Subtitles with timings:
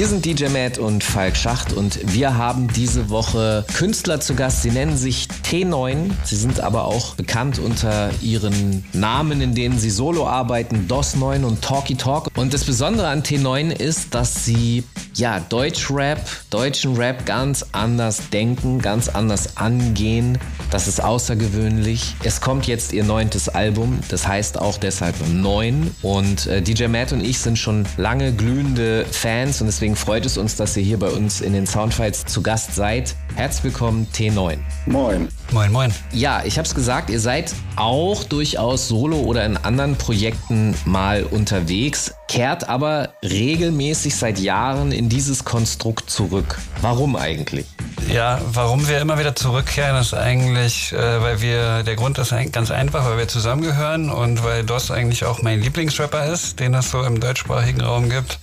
[0.00, 4.62] Hier sind DJ Matt und Falk Schacht und wir haben diese Woche Künstler zu Gast.
[4.62, 6.10] Sie nennen sich T9.
[6.24, 11.60] Sie sind aber auch bekannt unter ihren Namen, in denen sie solo arbeiten, DOS9 und
[11.60, 12.28] Talky Talk.
[12.34, 14.84] Und das Besondere an T9 ist, dass sie
[15.16, 20.38] ja Deutschrap, deutschen Rap ganz anders denken, ganz anders angehen.
[20.70, 22.14] Das ist außergewöhnlich.
[22.22, 25.90] Es kommt jetzt ihr neuntes Album, das heißt auch deshalb 9.
[26.00, 30.36] Und äh, DJ Matt und ich sind schon lange glühende Fans und deswegen freut es
[30.36, 33.14] uns, dass ihr hier bei uns in den Soundfiles zu Gast seid.
[33.34, 34.58] Herzlich willkommen, T9.
[34.86, 35.28] Moin.
[35.52, 35.94] Moin, moin.
[36.12, 41.24] Ja, ich habe es gesagt, ihr seid auch durchaus solo oder in anderen Projekten mal
[41.24, 46.58] unterwegs, kehrt aber regelmäßig seit Jahren in dieses Konstrukt zurück.
[46.80, 47.66] Warum eigentlich?
[48.12, 52.50] Ja, warum wir immer wieder zurückkehren, ist eigentlich, äh, weil wir, der Grund ist ein-
[52.50, 56.90] ganz einfach, weil wir zusammengehören und weil DOS eigentlich auch mein Lieblingsrapper ist, den es
[56.90, 58.38] so im deutschsprachigen Raum gibt.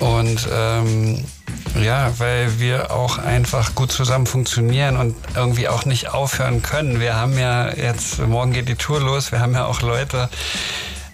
[0.00, 1.24] Und ähm,
[1.80, 7.00] ja, weil wir auch einfach gut zusammen funktionieren und irgendwie auch nicht aufhören können.
[7.00, 10.28] Wir haben ja jetzt, morgen geht die Tour los, wir haben ja auch Leute,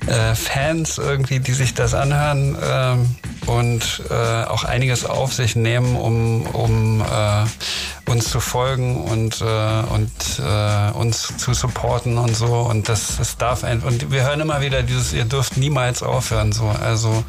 [0.06, 3.16] äh, Fans irgendwie, die sich das anhören ähm,
[3.46, 9.44] und äh, auch einiges auf sich nehmen, um, um äh, uns zu folgen und, äh,
[9.44, 12.60] und äh, uns zu supporten und so.
[12.60, 16.52] Und das, das darf ein, und wir hören immer wieder dieses, ihr dürft niemals aufhören,
[16.52, 16.68] so.
[16.68, 17.24] Also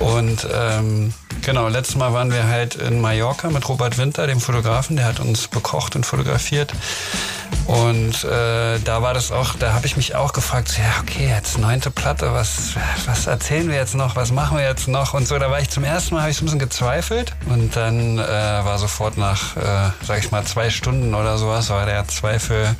[0.00, 4.96] und ähm, genau, letztes Mal waren wir halt in Mallorca mit Robert Winter, dem Fotografen,
[4.96, 6.72] der hat uns bekocht und fotografiert.
[7.66, 11.28] Und äh, da war das auch, da habe ich mich auch gefragt, so, ja, okay,
[11.28, 12.74] jetzt neunte Platte, was,
[13.06, 15.38] was erzählen wir jetzt noch, was machen wir jetzt noch und so.
[15.38, 18.22] Da war ich zum ersten Mal, habe ich so ein bisschen gezweifelt und dann äh,
[18.22, 22.74] war sofort nach, äh, sag ich mal, zwei Stunden oder sowas, war der Zweifel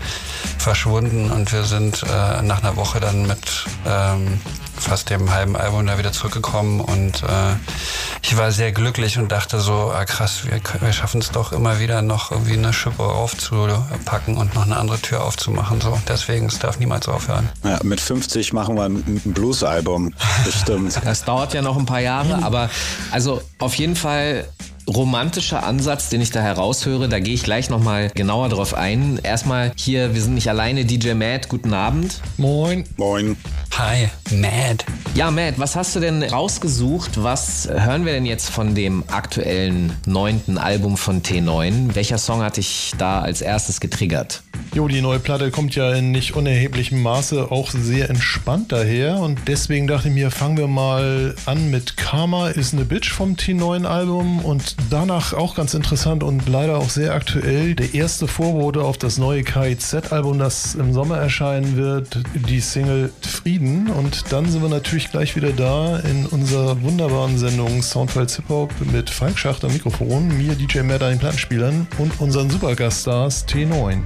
[0.59, 4.41] verschwunden und wir sind äh, nach einer Woche dann mit ähm,
[4.83, 7.55] fast dem halben Album da wieder zurückgekommen und äh,
[8.23, 11.81] ich war sehr glücklich und dachte so, ah krass, wir, wir schaffen es doch immer
[11.81, 15.81] wieder noch irgendwie eine Schippe aufzupacken und noch eine andere Tür aufzumachen.
[15.81, 17.49] So, deswegen, es darf niemals aufhören.
[17.65, 20.15] Ja, mit 50 machen wir ein ein Blues-Album.
[20.45, 21.01] Bestimmt.
[21.13, 22.71] Das dauert ja noch ein paar Jahre, aber
[23.11, 24.47] also auf jeden Fall
[24.87, 27.09] romantischer Ansatz, den ich da heraushöre.
[27.09, 29.19] Da gehe ich gleich nochmal genauer drauf ein.
[29.23, 32.21] Erstmal hier, wir sind nicht alleine, DJ Matt, guten Abend.
[32.37, 32.85] Moin.
[32.97, 33.37] Moin.
[33.79, 34.85] Hi, Mad.
[35.15, 37.23] Ja, Matt, was hast du denn rausgesucht?
[37.23, 41.95] Was hören wir denn jetzt von dem aktuellen neunten Album von T9?
[41.95, 44.43] Welcher Song hat dich da als erstes getriggert?
[44.75, 49.39] Jo, die neue Platte kommt ja in nicht unerheblichem Maße auch sehr entspannt daher und
[49.47, 54.41] deswegen dachte ich mir, fangen wir mal an mit Karma is ne Bitch vom T9-Album
[54.45, 59.19] und danach auch ganz interessant und leider auch sehr aktuell, der erste Vorbote auf das
[59.19, 65.11] neue KIZ-Album, das im Sommer erscheinen wird, die Single Frieden und dann sind wir natürlich
[65.11, 70.29] gleich wieder da in unserer wunderbaren Sendung Soundfiles Hip Hop mit Falk Schacht am Mikrofon,
[70.37, 74.03] mir DJ Matt an den Plattenspielern und unseren Supergaststars T9.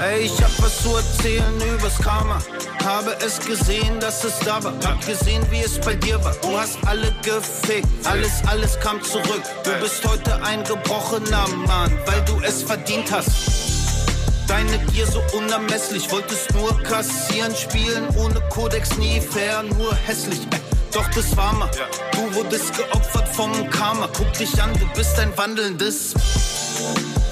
[0.00, 2.38] Ey, ich hab was zu erzählen übers Karma.
[2.84, 4.72] Habe es gesehen, dass es da war.
[4.84, 6.34] Hab gesehen, wie es bei dir war.
[6.40, 7.88] Du hast alle gefickt.
[8.04, 9.42] Alles, alles kam zurück.
[9.64, 13.28] Du bist heute ein gebrochener Mann, weil du es verdient hast.
[14.46, 16.08] Deine Gier so unermesslich.
[16.12, 20.40] Wolltest nur kassieren, spielen ohne Kodex, nie fair, nur hässlich.
[20.52, 20.60] Ey,
[20.92, 21.70] Doch das war mal.
[22.12, 24.08] Du wurdest geopfert vom Karma.
[24.16, 26.14] Guck dich an, du bist ein wandelndes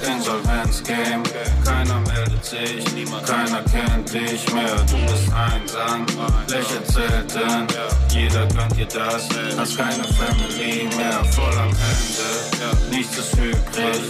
[0.03, 1.23] Insolvenz-Game,
[1.65, 2.85] keiner meldet sich,
[3.27, 4.77] keiner kennt dich mehr.
[4.91, 6.07] Du bist einsam,
[6.49, 7.67] lächelt selten,
[8.11, 14.01] jeder gönnt dir das, hast keine Family mehr, voll am Ende, nichts ist übrig,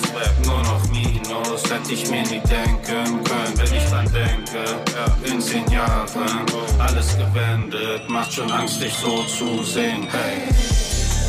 [0.44, 4.64] nur noch Minus, hätte ich mir nie denken können, wenn ich dran denke,
[5.24, 6.46] in zehn Jahren,
[6.78, 10.48] alles gewendet, macht schon Angst, dich so zu sehen, hey.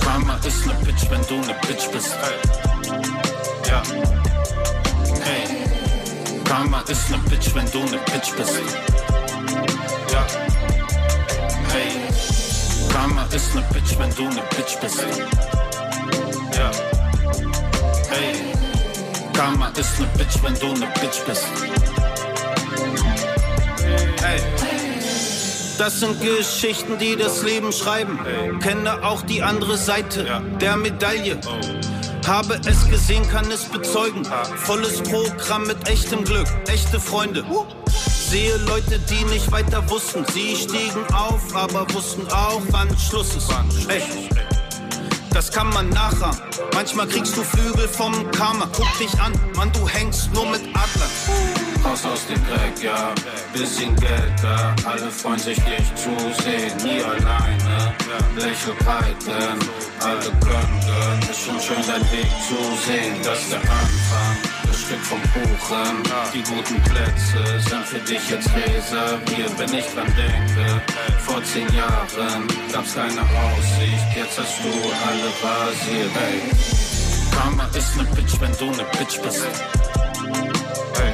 [0.01, 2.37] Karma ist ne Bitch, wenn du ne Bitch bist, hey.
[3.67, 4.26] Ja.
[6.47, 8.61] Hey, Karma ist ne Bitch, wenn du ne Bitch bist.
[10.13, 10.25] Ja.
[11.73, 11.91] Hey,
[12.89, 15.03] Karma ist ne Bitch, wenn du ne Bitch bist.
[16.57, 16.71] Ja.
[18.09, 18.35] Hey,
[19.33, 21.47] Karma ist ne Bitch, wenn du ne Bitch bist.
[24.21, 24.39] Hey.
[25.77, 28.19] Das sind Geschichten, die das Leben schreiben.
[28.61, 31.39] Kenne auch die andere Seite der Medaille.
[32.27, 34.25] Habe es gesehen, kann es bezeugen.
[34.57, 37.45] Volles Programm mit echtem Glück, echte Freunde.
[37.87, 40.25] Sehe Leute, die nicht weiter wussten.
[40.33, 43.49] Sie stiegen auf, aber wussten auch, wann Schluss ist.
[43.87, 44.36] Echt.
[45.37, 46.41] Das kann man nachahmen.
[46.73, 48.67] Manchmal kriegst du Flügel vom Karma.
[48.75, 51.11] Guck dich an, Mann, du hängst nur mit Adlern.
[51.85, 53.13] Raus aus dem Dreck, ja,
[53.53, 54.75] bisschen Geld da.
[54.83, 56.09] Alle freuen sich, dich zu
[56.41, 57.93] sehen, nie alleine.
[58.35, 59.59] Lächel breiten,
[59.99, 61.29] alle gönnen, gönnen.
[61.29, 64.56] Ist schon schön, dein Weg zu sehen, das ist der Anfang.
[64.77, 66.03] Stück vom Kuchen,
[66.33, 70.81] die guten Plätze sind für dich jetzt reserviert, wenn ich dran denke.
[71.25, 74.69] Vor zehn Jahren gab's keine Aussicht, jetzt hast du
[75.07, 76.41] alle rasiert, hey.
[77.31, 79.47] Karma ist ne Bitch, wenn du ne Bitch bist.
[80.95, 81.13] Hey.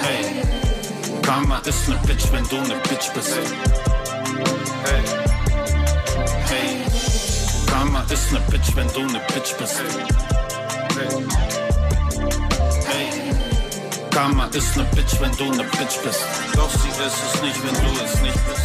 [0.00, 0.42] Hey.
[1.22, 3.36] Karma ist ne Bitch, wenn du ne Bitch bist.
[4.84, 5.02] Hey.
[6.48, 6.76] Hey.
[7.66, 9.82] Karma ist ne Bitch, wenn du ne Bitch bist.
[10.96, 11.53] Hey.
[14.14, 16.24] Karma ist ne Bitch, wenn du ne Bitch bist.
[16.54, 18.62] Doch sie ist es nicht, wenn du es nicht bist.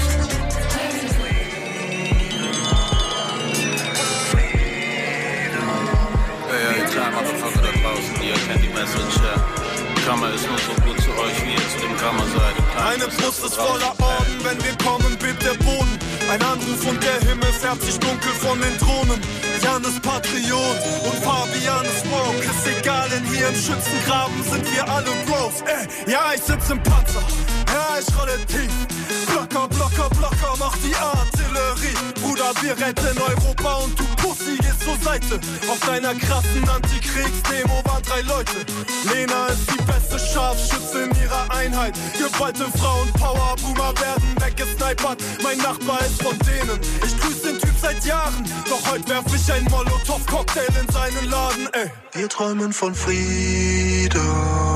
[6.50, 9.60] Ja, ja, klar, Motherfucker da draußen, ihr kennt die Message, ja.
[10.06, 12.56] Karma ist nur so gut zu euch, wie ihr zu dem Karma seid.
[12.86, 15.98] Eine Brust ist voller Orden, wenn wir kommen, bebt der Boden.
[16.32, 19.20] Ein Anruf und der Himmel färbt sich dunkel von den Drohnen.
[19.64, 22.40] Jan ist Patriot und Fabian ist woke.
[22.40, 25.62] Ist egal, denn hier im Schützengraben sind wir alle Bros.
[25.66, 27.24] Ey, ja, ich sitz im Panzer,
[27.68, 28.99] ja, ich rolle tief.
[29.28, 31.96] Blocker, Blocker, Blocker, mach die Artillerie.
[32.22, 35.40] Bruder, wir retten Europa und du Pussy gehst zur Seite.
[35.68, 38.66] Auf deiner krassen Antikriegsdemo waren drei Leute.
[39.12, 41.96] Lena ist die beste Scharfschütze in ihrer Einheit.
[42.18, 45.24] Geballte Frauen, Power, Boomer werden weggesnipert.
[45.42, 46.80] Mein Nachbar ist von denen.
[47.04, 48.46] Ich grüß den Typ seit Jahren.
[48.70, 51.92] Doch heute werf ich ein Molotow-Cocktail in seinen Laden, ey.
[52.14, 52.94] Wir träumen von.
[53.00, 54.69] Frieden.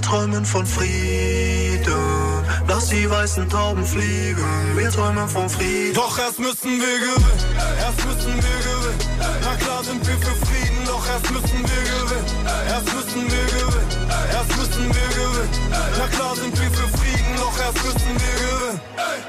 [0.00, 1.84] Wir träumen von Frieden.
[2.66, 4.42] Lass die weißen Tauben fliegen.
[4.74, 5.92] Wir träumen von Frieden.
[5.92, 7.44] Doch erst müssen wir gewinnen.
[7.78, 8.98] Erst müssen wir gewinnen.
[9.44, 10.86] Na klar sind wir für Frieden.
[10.86, 12.24] Doch erst müssen wir gewinnen.
[12.70, 13.79] Erst müssen wir gewinnen.
[14.32, 15.70] Erst müssen wir gewinnen.
[15.98, 17.36] Na klar sind wir für Frieden.
[17.36, 18.80] Doch erst müssen wir gewinnen.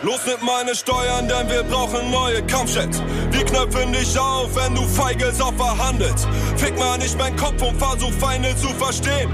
[0.03, 3.01] Los mit meine Steuern, denn wir brauchen neue Kampfjets.
[3.29, 6.27] Wir knöpfen dich auf, wenn du Feigelsopfer verhandelst.
[6.57, 9.29] Fick mal nicht meinen Kopf und versuch Feinde zu verstehen.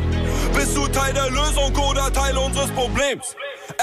[0.53, 3.35] Bist du Teil der Lösung oder Teil unseres Problems?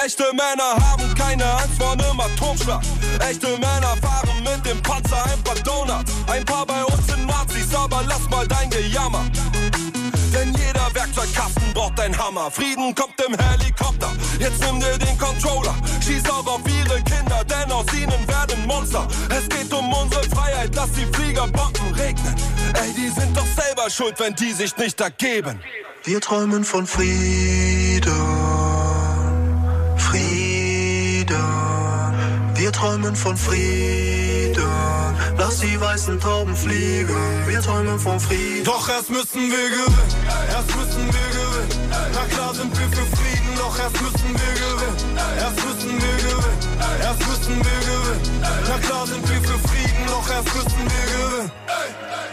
[0.04, 2.82] Echte Männer haben keine Angst vor einem Atomschlag.
[3.30, 6.12] Echte Männer fahren mit dem Panzer ein paar Donuts.
[6.26, 9.24] Ein paar bei uns sind Nazis, aber lass mal dein Gejammer.
[10.94, 12.50] Werkzeugkasten braucht ein Hammer.
[12.50, 14.12] Frieden kommt im Helikopter.
[14.38, 15.74] Jetzt nimm dir den Controller.
[16.00, 19.06] Schieß auch auf ihre Kinder, denn aus ihnen werden Monster.
[19.28, 22.34] Es geht um unsere Freiheit, dass die Flieger Bomben regnen.
[22.74, 25.60] Ey, die sind doch selber schuld, wenn die sich nicht ergeben.
[26.04, 28.12] Wir träumen von Frieden.
[29.96, 31.36] Frieden.
[32.54, 34.03] Wir träumen von Frieden.
[35.44, 37.14] Lass die weißen Tauben fliegen.
[37.46, 38.64] Wir träumen von Frieden.
[38.64, 40.08] Doch erst müssen wir gewinnen.
[40.48, 41.90] Erst müssen wir gewinnen.
[42.14, 43.54] Na klar sind wir für Frieden.
[43.58, 45.18] Doch erst müssen wir gewinnen.
[45.38, 46.53] Erst müssen wir gewinnen.
[47.02, 48.40] Erst müssen wir gewinnen.
[48.68, 50.06] Na klar sind wir für Frieden.
[50.06, 51.50] Doch erst müssen wir gewinnen.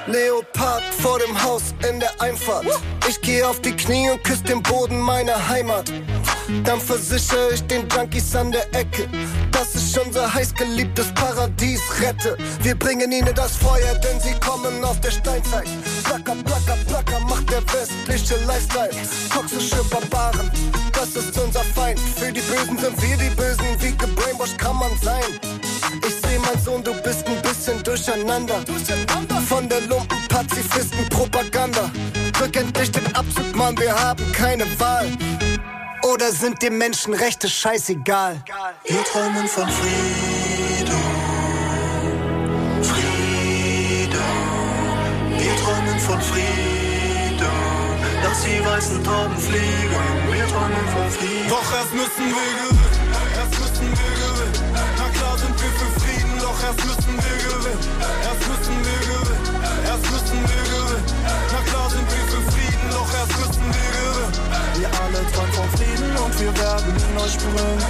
[0.08, 2.66] Leopard vor dem Haus in der Einfahrt.
[3.08, 5.92] Ich geh auf die Knie und küss den Boden meiner Heimat.
[6.64, 9.08] Dann versichere ich den Junkies an der Ecke,
[9.52, 12.38] dass ich unser heißgeliebtes Paradies rette.
[12.62, 15.68] Wir bringen ihnen das Feuer, denn sie kommen aus der Steinzeit.
[16.04, 18.92] Placker, placker, placker macht der westliche Lifestyle.
[19.34, 20.52] Toxische Barbaren,
[20.94, 22.00] das ist unser Feind.
[22.00, 23.92] Für die Bösen sind wir die Bösen, wie
[24.42, 25.40] gebrainwashed kann man sein.
[26.08, 28.64] Ich seh, mein Sohn, du bist ein bisschen durcheinander.
[29.48, 31.92] Von der Lumpen-Pazifisten-Propaganda.
[32.34, 35.12] Drück endlich den Abzug, Mann, wir haben keine Wahl.
[36.04, 38.42] Oder sind dir Menschenrechte scheißegal?
[38.86, 41.02] Wir träumen von Frieden.
[42.82, 44.22] Frieden.
[45.38, 47.52] Wir träumen von Frieden.
[48.24, 50.32] Lass die weißen Tauben fliegen.
[50.32, 51.50] Wir träumen von Frieden.
[51.50, 53.01] Doch erst müssen wir gewinnen.
[53.42, 54.54] Erst müssen wir gewinnen.
[55.02, 56.34] Na klar sind wir für Frieden.
[56.46, 57.82] Doch erst müssen wir gewinnen.
[58.22, 59.42] Erst müssen wir gewinnen.
[59.82, 61.04] Erst müssen wir gewinnen.
[61.50, 62.86] Na klar sind wir für Frieden.
[62.94, 64.34] Doch erst müssen wir gewinnen.
[64.78, 67.82] Wir alle träumen von Frieden und wir werden ihn euch bringen.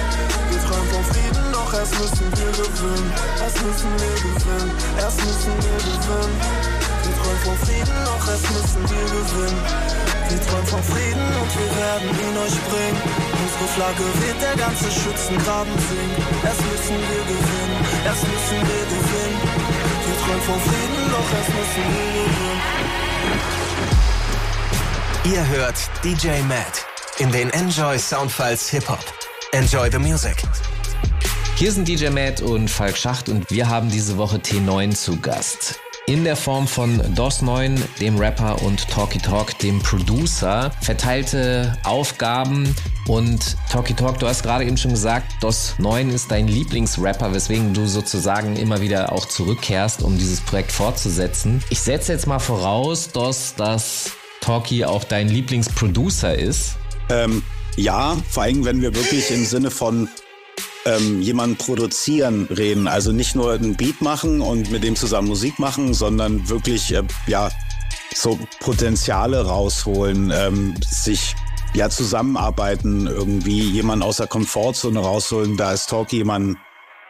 [0.48, 3.12] Wir träumen von Frieden, doch erst müssen wir gewinnen.
[3.44, 4.70] Erst müssen wir gewinnen.
[5.04, 6.32] Erst müssen wir gewinnen.
[7.04, 10.11] Wir träumen von Frieden, doch erst müssen wir gewinnen.
[10.32, 13.02] Wir träumen von Frieden und wir werden ihn euch bringen.
[13.44, 16.16] Unsere Flagge weht, der ganze Schützengraben singt.
[16.42, 19.40] Erst müssen wir gewinnen, erst müssen wir gewinnen.
[20.06, 22.60] Wir träumen von Frieden, doch erst müssen wir gewinnen.
[25.34, 26.86] Ihr hört DJ Matt
[27.18, 29.04] in den Enjoy Soundfiles Hip Hop.
[29.52, 30.42] Enjoy the music.
[31.56, 35.78] Hier sind DJ Matt und Falk Schacht und wir haben diese Woche T9 zu Gast.
[36.12, 40.70] In der Form von DOS9, dem Rapper, und Talky Talk, dem Producer.
[40.82, 42.76] Verteilte Aufgaben
[43.08, 47.86] und Talky Talk, du hast gerade eben schon gesagt, DOS9 ist dein Lieblingsrapper, weswegen du
[47.86, 51.64] sozusagen immer wieder auch zurückkehrst, um dieses Projekt fortzusetzen.
[51.70, 54.10] Ich setze jetzt mal voraus, DOS, dass
[54.42, 56.76] Talky auch dein Lieblingsproducer ist.
[57.08, 57.42] Ähm,
[57.76, 60.10] ja, vor allem, wenn wir wirklich im Sinne von
[60.84, 62.88] ähm, jemanden produzieren reden.
[62.88, 67.02] Also nicht nur einen Beat machen und mit dem zusammen Musik machen, sondern wirklich, äh,
[67.26, 67.50] ja,
[68.14, 71.34] so Potenziale rausholen, ähm, sich
[71.74, 75.56] ja zusammenarbeiten, irgendwie jemanden aus der Komfortzone rausholen.
[75.56, 76.58] Da ist Talk jemand,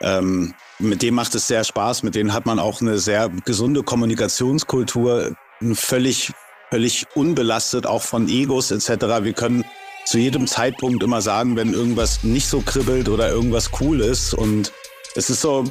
[0.00, 3.82] ähm, mit dem macht es sehr Spaß, mit denen hat man auch eine sehr gesunde
[3.82, 5.34] Kommunikationskultur,
[5.74, 6.32] völlig,
[6.70, 9.22] völlig unbelastet, auch von Egos etc.
[9.22, 9.64] Wir können
[10.04, 14.34] zu jedem Zeitpunkt immer sagen, wenn irgendwas nicht so kribbelt oder irgendwas cool ist.
[14.34, 14.72] Und
[15.14, 15.64] es ist so,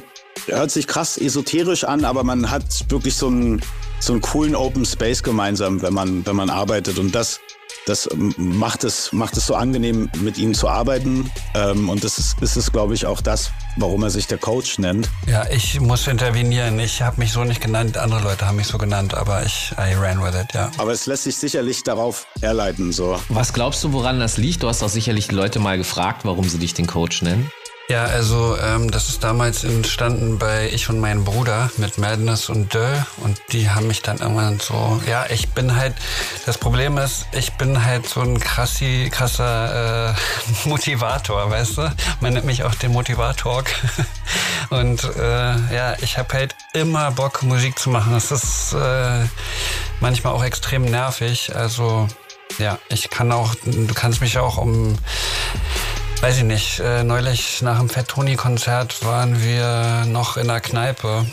[0.46, 3.62] hört sich krass esoterisch an, aber man hat wirklich so einen,
[4.00, 6.98] so einen coolen Open Space gemeinsam, wenn man, wenn man arbeitet.
[6.98, 7.40] Und das
[7.86, 11.30] das macht es, macht es so angenehm, mit ihm zu arbeiten.
[11.54, 14.78] Ähm, und das ist, ist es, glaube ich, auch das, warum er sich der Coach
[14.78, 15.08] nennt.
[15.26, 16.78] Ja, ich muss intervenieren.
[16.78, 19.94] Ich habe mich so nicht genannt, andere Leute haben mich so genannt, aber ich I
[19.94, 20.70] ran with it, ja.
[20.78, 22.92] Aber es lässt sich sicherlich darauf herleiten.
[22.92, 23.18] So.
[23.28, 24.62] Was glaubst du, woran das liegt?
[24.62, 27.50] Du hast auch sicherlich die Leute mal gefragt, warum sie dich den Coach nennen.
[27.92, 32.72] Ja, also ähm, das ist damals entstanden bei ich und meinem Bruder mit Madness und
[32.72, 35.94] Döll und die haben mich dann irgendwann so, ja, ich bin halt,
[36.46, 40.14] das Problem ist, ich bin halt so ein krassi, krasser äh,
[40.70, 41.94] Motivator, weißt du?
[42.22, 43.62] Man nennt mich auch den Motivator
[44.70, 48.14] und äh, ja, ich habe halt immer Bock, Musik zu machen.
[48.14, 49.26] Das ist äh,
[50.00, 52.08] manchmal auch extrem nervig, also
[52.56, 54.96] ja, ich kann auch, du kannst mich auch um
[56.22, 56.78] Weiß ich nicht.
[56.78, 61.26] Äh, neulich nach dem Fett Toni Konzert waren wir noch in der Kneipe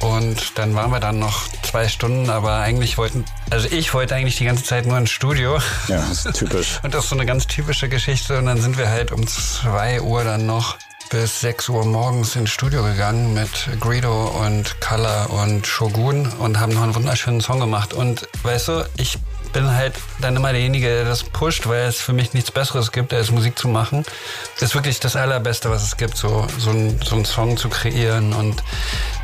[0.00, 4.36] und dann waren wir dann noch zwei Stunden, aber eigentlich wollten, also ich wollte eigentlich
[4.36, 5.58] die ganze Zeit nur ins Studio.
[5.88, 6.80] Ja, das ist typisch.
[6.82, 10.02] und das ist so eine ganz typische Geschichte und dann sind wir halt um zwei
[10.02, 10.76] Uhr dann noch
[11.08, 16.74] bis 6 Uhr morgens ins Studio gegangen mit Greedo und Color und Shogun und haben
[16.74, 17.94] noch einen wunderschönen Song gemacht.
[17.94, 19.16] Und weißt du, ich
[19.56, 23.14] bin halt dann immer derjenige, der das pusht, weil es für mich nichts Besseres gibt,
[23.14, 24.04] als Musik zu machen.
[24.56, 27.70] Das ist wirklich das Allerbeste, was es gibt, so, so, ein, so einen Song zu
[27.70, 28.62] kreieren und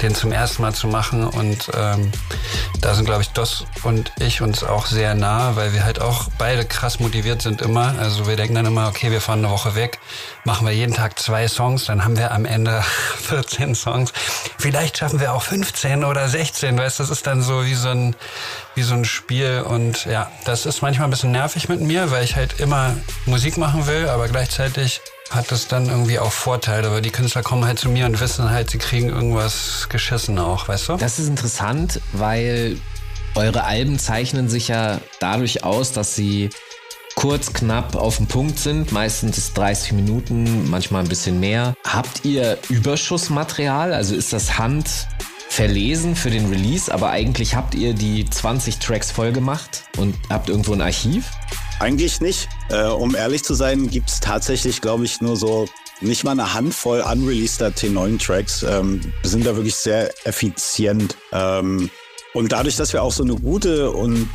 [0.01, 1.27] den zum ersten Mal zu machen.
[1.27, 2.11] Und ähm,
[2.81, 6.29] da sind, glaube ich, Dos und ich uns auch sehr nah, weil wir halt auch
[6.39, 7.95] beide krass motiviert sind immer.
[7.99, 9.99] Also wir denken dann immer, okay, wir fahren eine Woche weg,
[10.45, 12.83] machen wir jeden Tag zwei Songs, dann haben wir am Ende
[13.29, 14.15] 14 Songs.
[14.59, 17.91] Vielleicht schaffen wir auch 15 oder 16, weißt du, das ist dann so wie so
[17.91, 18.17] ein,
[18.75, 22.25] wie so ein Spiel und ja, das ist manchmal ein bisschen nervig mit mir, weil
[22.25, 22.95] ich halt immer
[23.27, 25.01] Musik machen will, aber gleichzeitig
[25.31, 28.51] hat das dann irgendwie auch Vorteile, weil die Künstler kommen halt zu mir und wissen
[28.51, 30.97] halt, sie kriegen irgendwas geschissen auch, weißt du?
[30.97, 32.79] Das ist interessant, weil
[33.35, 36.51] eure Alben zeichnen sich ja dadurch aus, dass sie
[37.15, 38.93] kurz, knapp auf den Punkt sind.
[38.93, 41.75] Meistens ist 30 Minuten, manchmal ein bisschen mehr.
[41.87, 43.93] Habt ihr Überschussmaterial?
[43.93, 45.09] Also ist das Hand
[45.53, 50.49] verlesen für den Release, aber eigentlich habt ihr die 20 Tracks voll gemacht und habt
[50.49, 51.31] irgendwo ein Archiv?
[51.79, 52.49] Eigentlich nicht.
[52.71, 55.67] Äh, um ehrlich zu sein, gibt es tatsächlich, glaube ich, nur so
[56.01, 58.63] nicht mal eine Handvoll unreleaseder T9-Tracks.
[58.63, 61.19] Ähm, sind da wirklich sehr effizient.
[61.33, 61.91] Ähm,
[62.33, 64.31] und dadurch, dass wir auch so eine gute und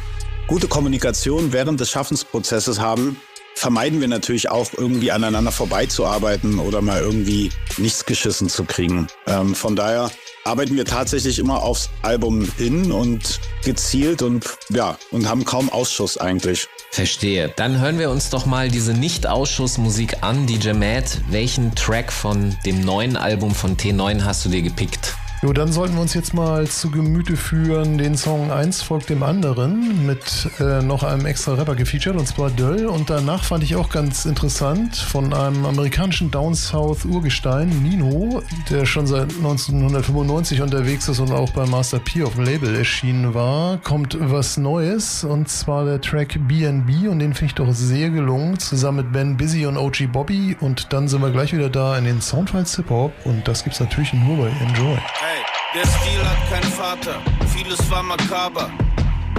[0.45, 3.19] gute Kommunikation während des Schaffensprozesses haben,
[3.55, 9.07] vermeiden wir natürlich auch irgendwie aneinander vorbeizuarbeiten oder mal irgendwie nichts geschissen zu kriegen.
[9.25, 10.11] Ähm, von daher
[10.47, 16.17] arbeiten wir tatsächlich immer aufs Album hin und gezielt und ja, und haben kaum Ausschuss
[16.17, 16.67] eigentlich.
[16.91, 17.51] Verstehe.
[17.57, 21.19] Dann hören wir uns doch mal diese Nicht-Ausschussmusik an, DJ Matt.
[21.29, 25.15] Welchen Track von dem neuen Album von T9 hast du dir gepickt?
[25.47, 27.97] Jo, dann sollten wir uns jetzt mal zu Gemüte führen.
[27.97, 32.49] Den Song 1 folgt dem anderen mit äh, noch einem extra Rapper gefeatured und zwar
[32.49, 32.85] Döll.
[32.85, 38.85] Und danach fand ich auch ganz interessant von einem amerikanischen Down South Urgestein, Nino, der
[38.85, 43.77] schon seit 1995 unterwegs ist und auch bei Master P auf dem Label erschienen war,
[43.77, 48.59] kommt was Neues und zwar der Track BNB und den finde ich doch sehr gelungen,
[48.59, 50.57] zusammen mit Ben Busy und OG Bobby.
[50.59, 53.79] Und dann sind wir gleich wieder da in den Soundfiles Hip Hop und das gibt's
[53.79, 54.95] natürlich nur bei Enjoy.
[54.95, 55.36] Ey,
[55.77, 57.21] der Stil hat keinen Vater,
[57.53, 58.71] vieles war makaber.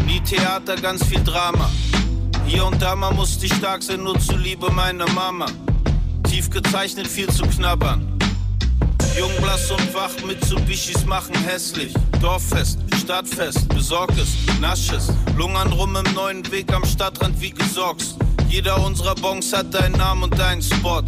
[0.06, 1.68] Nie Theater, ganz viel Drama.
[2.46, 5.46] Hier und da mal musste ich stark sein, nur zuliebe meiner Mama.
[6.30, 8.16] Tief gezeichnet, viel zu knabbern.
[9.18, 11.92] Jung, blass und wach, Mitsubishis machen hässlich.
[12.20, 15.12] Dorffest, Stadtfest, besorg es, nasch es.
[15.36, 18.14] Lungern rum im neuen Weg am Stadtrand wie gesorgt.
[18.48, 21.02] Jeder unserer Bongs hat deinen Namen und deinen Spot.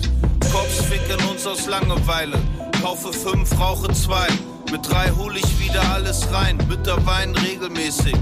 [0.52, 2.36] Cops ficken uns aus Langeweile.
[2.82, 4.26] Kaufe fünf, rauche zwei.
[4.70, 6.56] Mit drei hol ich wieder alles rein.
[6.56, 8.14] Bitter Wein regelmäßig.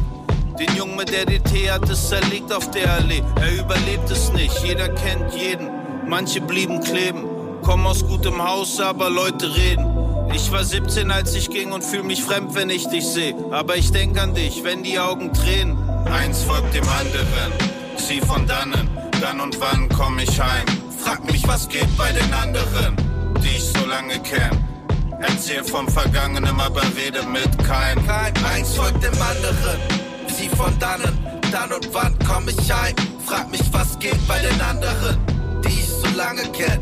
[0.58, 3.22] Den Jungen mit der DT hat es zerlegt auf der Allee.
[3.40, 5.68] Er überlebt es nicht, jeder kennt jeden.
[6.08, 7.24] Manche blieben kleben.
[7.62, 9.86] Komm aus gutem Haus, aber Leute reden.
[10.34, 13.34] Ich war 17, als ich ging und fühl mich fremd, wenn ich dich seh.
[13.50, 15.76] Aber ich denk an dich, wenn die Augen tränen.
[16.06, 17.52] Eins folgt dem anderen,
[17.98, 18.88] sie von dannen.
[19.20, 20.66] Dann und wann komm ich heim?
[20.98, 22.96] Frag mich, was geht bei den anderen,
[23.42, 24.77] die ich so lange kenn.
[25.20, 28.06] Erzähl vom Vergangenen, aber rede mit keinem.
[28.06, 29.80] Kein eins folgt dem anderen,
[30.28, 31.18] sie von dannen.
[31.50, 32.94] Dann und wann komm ich heim?
[33.26, 35.18] Frag mich, was geht bei den anderen,
[35.64, 36.78] die ich so lange kenn.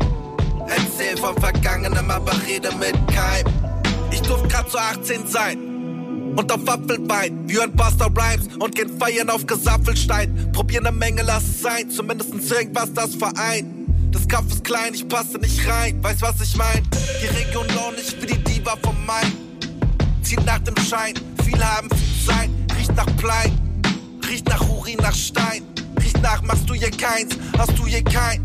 [0.67, 3.53] Erzähl vom Vergangenen, aber rede mit keinem.
[4.11, 5.77] Ich durfte grad zu 18 sein
[6.37, 7.47] und auf Waffelbein.
[7.47, 10.51] Wir hören Buster Rhymes und gehen feiern auf Gesaffelstein.
[10.51, 13.76] Probieren eine Menge, lass es sein, zumindest irgendwas das vereint.
[14.11, 16.83] Das Kampf ist klein, ich passe nicht rein, weißt was ich mein?
[17.21, 19.31] Die Region launig wie die Diva vom Main.
[20.21, 23.57] Zieht nach dem Schein, viele haben viel Zeit, riecht nach Plein,
[24.27, 25.63] riecht nach Urin, nach Stein.
[26.07, 28.41] Riecht nach, machst du hier keins, hast du hier kein.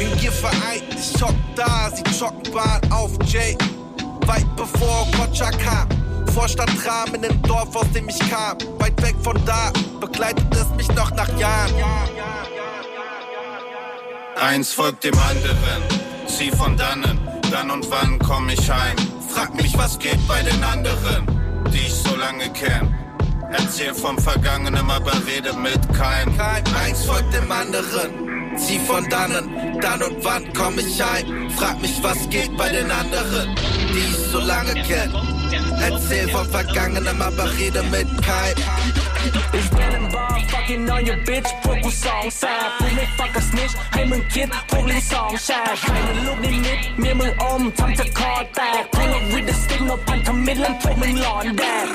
[0.00, 3.56] In Gier vereint, ich hock da, sie Joggenbahn auf Jay.
[4.26, 5.88] Weit bevor Gotcha kam.
[6.34, 8.58] Vorstadtrahmen im Dorf, aus dem ich kam.
[8.78, 11.74] Weit weg von da, begleitet es mich noch nach Jahren.
[14.40, 15.82] Eins folgt dem anderen,
[16.26, 17.20] sie von dannen.
[17.50, 18.96] Dann und wann komm ich heim?
[19.28, 21.26] Frag mich, was geht bei den anderen,
[21.70, 22.94] die ich so lange kenn.
[23.52, 26.34] Erzähl vom Vergangenen, aber rede mit keinem.
[26.38, 29.78] Kein eins folgt dem anderen, sie von dannen.
[29.82, 31.50] Dann und wann komm ich heim?
[31.50, 33.54] Frag mich, was geht bei den anderen,
[33.92, 35.39] die ich so lange kenn.
[35.81, 38.63] Erzähl vom Vergangenen, aber rede mit keinem.
[39.53, 49.55] Ich bin im Bar, fucking on your bitch พวกกูสองแสบกูไม่ฟักกับ snitch ให้มึงคิดพวกลิ้นสองแฉกใครมันลูกนิมิตเมียมึงอมทำจะคอแตก Pull up with the
[49.61, 51.85] stick no พันธมิตรแล้วพวกมึงหลอนแดก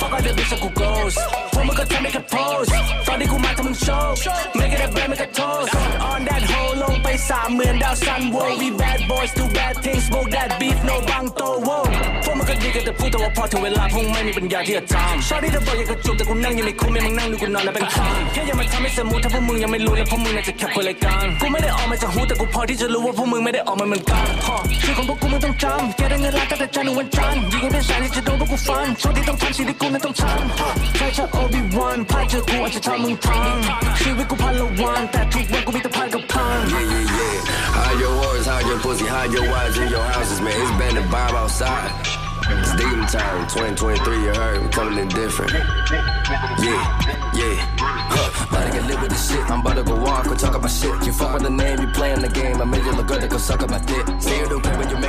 [0.00, 1.16] Fuck all the bitch กู ghost
[1.52, 2.70] พวกมึงก็ทำ make a pose
[3.06, 4.14] ตอนที่กูมาทำมึงโชว์
[4.58, 5.68] Make it a bad make a toast
[6.10, 11.68] On that hole ลงไปสามเหมือนดาวซันโว We bad boys do bad things smoke that beef no บังโตโว
[12.24, 24.25] พวกมึงก็ดีกันแต่ ูแต่ว่าพอถึงเวลาพวกไม่มีปัญญาที่จะจำชอบที่เธอบอกอยากกระจุกแต่กูนั่งอยู่ในคุกไม่มึงนั่งดูกูนอนแล้วเป็นคำแค่อย่ามาทำให้สมมุติถ้าพวกมึงยังไม่รู้แล้วพวกมึงน่าจะแคปคนรายการกูไม่ได้ออกมาจากหูแต่กูพอที่จะรู้ว่าพวกมึงไม่ได้ออกมาเหมือนกัน
[24.83, 33.57] ชื่อของพวกกูมึงต้องจำแค่ได้เงินล้านตั้งแต่จันทร์ถึงวันจันทร์ยิงกันเป็นแสนที่จะโดนพวกกูฟันโช่วงที่ต้องทำสิ่งที่กูนั้นต้องทำใช่ใช่โอบิวันพ่ายเจอกูอาจจะทำมึงพัง
[33.99, 37.35] ชีวิตกูพันละวันแต่ทุกวันกูมีแต่พันกับพัน Yeah, yeah, yeah.
[37.77, 40.55] Hide your horse, hide your pussy, hide your wives in your houses, man.
[40.61, 42.22] It's been a bomb outside.
[42.45, 45.53] It's demon time, 2023, you heard, we coming in different.
[45.53, 46.81] Yeah,
[47.33, 47.55] yeah.
[47.79, 48.47] Huh.
[48.49, 49.49] About to get lit with this shit.
[49.49, 51.05] I'm about to go walk or talk about shit.
[51.05, 52.61] You fuck with the name, you playing the game.
[52.61, 54.05] I made you look good, they go suck about dick.
[54.19, 54.59] Say you you're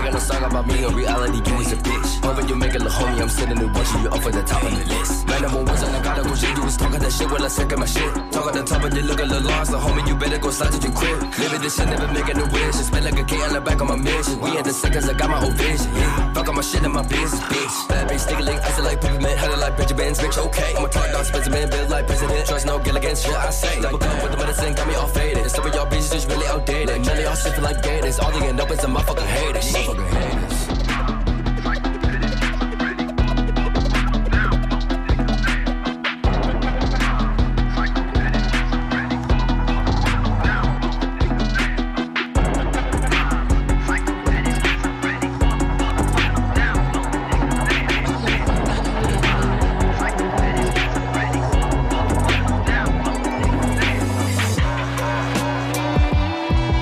[0.05, 0.85] making a song about me.
[0.85, 2.11] In reality, you is a bitch.
[2.25, 4.63] Hoping you make it look homie, I'm sitting and watching you up at the top
[4.63, 5.27] of the list.
[5.27, 6.57] Man, I'm always on the gotta go shit.
[6.57, 8.13] You was talking that shit while I second my shit.
[8.33, 9.71] Talk at the top, but you look a little lost.
[9.71, 11.21] So, homie, you better go slide to your crib.
[11.39, 12.77] Living this shit, never making a wish.
[12.81, 14.41] It's been like a K on the back of my mission.
[14.41, 15.89] We in the seconds, I got my own vision.
[15.95, 16.33] Yeah.
[16.35, 17.89] Fuck on my shit and my business, bitch.
[17.89, 19.39] Bad bitch, sticky link, it like peppermint.
[19.39, 20.75] Had it like Benjamin's, bitch, okay.
[20.77, 22.47] I'm a talk down, specimen, build like president.
[22.47, 23.81] Trust no Gilligan's shit, I say.
[23.81, 25.51] Double cup with the medicine, got me all faded.
[25.51, 27.01] Some of y'all bitches just really outdated.
[27.07, 28.19] None of y'all shit feel like gators.
[28.19, 29.94] All they end up is some motherfucking haters.
[29.95, 30.75] Motherfucking haters.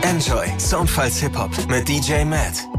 [0.04, 2.71] Enjoy Soundfiles Hip-Hop mit DJ Matt.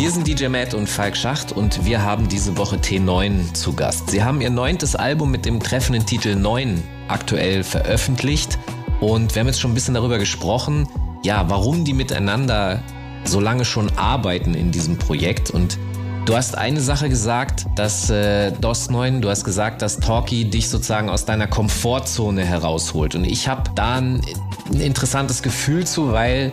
[0.00, 4.08] Hier sind DJ Matt und Falk Schacht und wir haben diese Woche T9 zu Gast.
[4.08, 8.58] Sie haben ihr neuntes Album mit dem treffenden Titel 9 aktuell veröffentlicht
[9.00, 10.88] und wir haben jetzt schon ein bisschen darüber gesprochen,
[11.22, 12.82] ja, warum die miteinander
[13.24, 15.78] so lange schon arbeiten in diesem Projekt und
[16.24, 20.68] Du hast eine Sache gesagt, dass äh, DOS 9, du hast gesagt, dass Talkie dich
[20.68, 23.16] sozusagen aus deiner Komfortzone herausholt.
[23.16, 24.20] Und ich habe da ein,
[24.70, 26.52] ein interessantes Gefühl zu, weil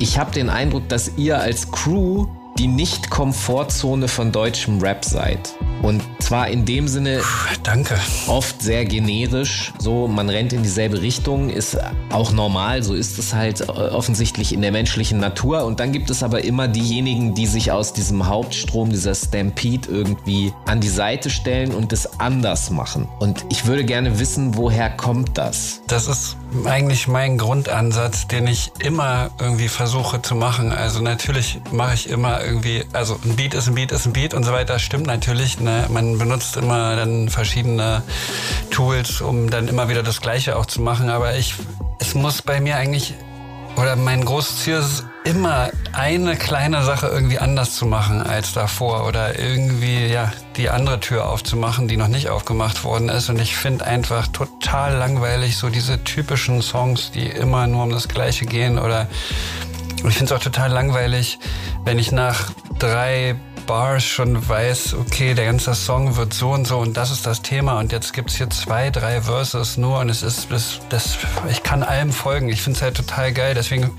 [0.00, 2.26] ich habe den Eindruck, dass ihr als Crew
[2.58, 5.54] die Nicht-Komfortzone von deutschem Rap seid.
[5.82, 7.22] Und zwar in dem Sinne
[7.62, 7.96] Danke.
[8.26, 11.78] oft sehr generisch, so man rennt in dieselbe Richtung, ist
[12.10, 15.64] auch normal, so ist es halt äh, offensichtlich in der menschlichen Natur.
[15.64, 20.52] Und dann gibt es aber immer diejenigen, die sich aus diesem Hauptstrom, dieser Stampede irgendwie
[20.66, 23.06] an die Seite stellen und es anders machen.
[23.20, 25.80] Und ich würde gerne wissen, woher kommt das?
[25.86, 30.72] Das ist eigentlich mein Grundansatz, den ich immer irgendwie versuche zu machen.
[30.72, 34.34] Also natürlich mache ich immer irgendwie, also ein Beat ist ein Beat ist ein Beat
[34.34, 35.60] und so weiter, stimmt natürlich.
[35.60, 35.86] Ne?
[35.88, 38.02] Man benutzt immer dann verschiedene
[38.70, 41.08] Tools, um dann immer wieder das Gleiche auch zu machen.
[41.10, 41.54] Aber ich,
[41.98, 43.14] es muss bei mir eigentlich,
[43.76, 49.06] oder mein großes Ziel ist immer eine kleine Sache irgendwie anders zu machen als davor
[49.06, 53.28] oder irgendwie ja die andere Tür aufzumachen, die noch nicht aufgemacht worden ist.
[53.28, 58.08] Und ich finde einfach total langweilig so diese typischen Songs, die immer nur um das
[58.08, 59.08] Gleiche gehen oder
[60.02, 61.38] und ich finde es auch total langweilig,
[61.84, 63.34] wenn ich nach drei
[63.66, 67.42] Bars schon weiß, okay, der ganze Song wird so und so und das ist das
[67.42, 71.18] Thema und jetzt gibt's hier zwei, drei Verses nur und es ist, das, das
[71.50, 72.48] ich kann allem folgen.
[72.48, 73.90] Ich finde es halt total geil, deswegen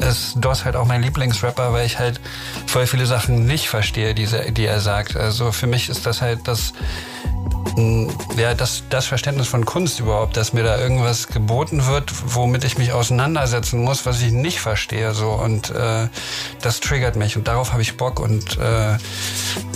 [0.00, 2.20] ist Doss halt auch mein Lieblingsrapper, weil ich halt
[2.66, 5.16] voll viele Sachen nicht verstehe, die, die er sagt.
[5.16, 6.72] Also für mich ist das halt das
[8.36, 12.78] ja, das, das Verständnis von Kunst überhaupt, dass mir da irgendwas geboten wird, womit ich
[12.78, 15.12] mich auseinandersetzen muss, was ich nicht verstehe.
[15.12, 15.30] So.
[15.30, 16.08] Und äh,
[16.62, 18.20] das triggert mich und darauf habe ich Bock.
[18.20, 18.96] Und äh,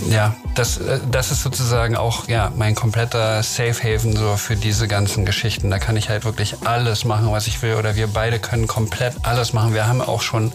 [0.09, 4.87] ja, das, äh, das ist sozusagen auch ja, mein kompletter Safe Haven so für diese
[4.87, 5.69] ganzen Geschichten.
[5.69, 7.75] Da kann ich halt wirklich alles machen, was ich will.
[7.75, 9.73] Oder wir beide können komplett alles machen.
[9.73, 10.53] Wir haben auch schon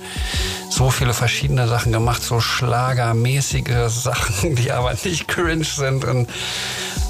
[0.71, 6.07] so viele verschiedene Sachen gemacht, so schlagermäßige Sachen, die aber nicht cringe sind.
[6.07, 6.29] Und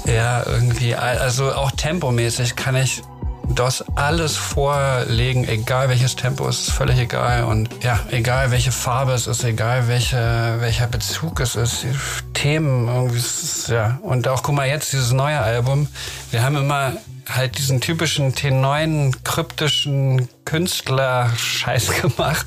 [0.05, 3.01] ja, irgendwie, also auch tempomäßig kann ich
[3.49, 7.43] das alles vorlegen, egal welches Tempo, ist völlig egal.
[7.43, 11.85] Und ja, egal welche Farbe es ist, egal welche, welcher Bezug es ist,
[12.33, 13.99] Themen irgendwie, ist, ja.
[14.01, 15.87] Und auch, guck mal, jetzt dieses neue Album,
[16.31, 16.93] wir haben immer
[17.29, 22.45] halt diesen typischen T9 kryptischen Künstler-Scheiß gemacht.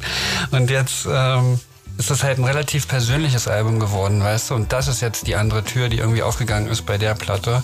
[0.50, 1.60] Und jetzt, ähm,
[1.98, 4.54] ist das halt ein relativ persönliches Album geworden, weißt du?
[4.54, 7.62] Und das ist jetzt die andere Tür, die irgendwie aufgegangen ist bei der Platte.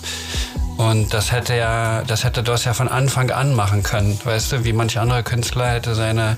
[0.77, 4.65] Und das hätte ja, das hätte Doss ja von Anfang an machen können, weißt du,
[4.65, 6.37] wie manche andere Künstler hätte seine,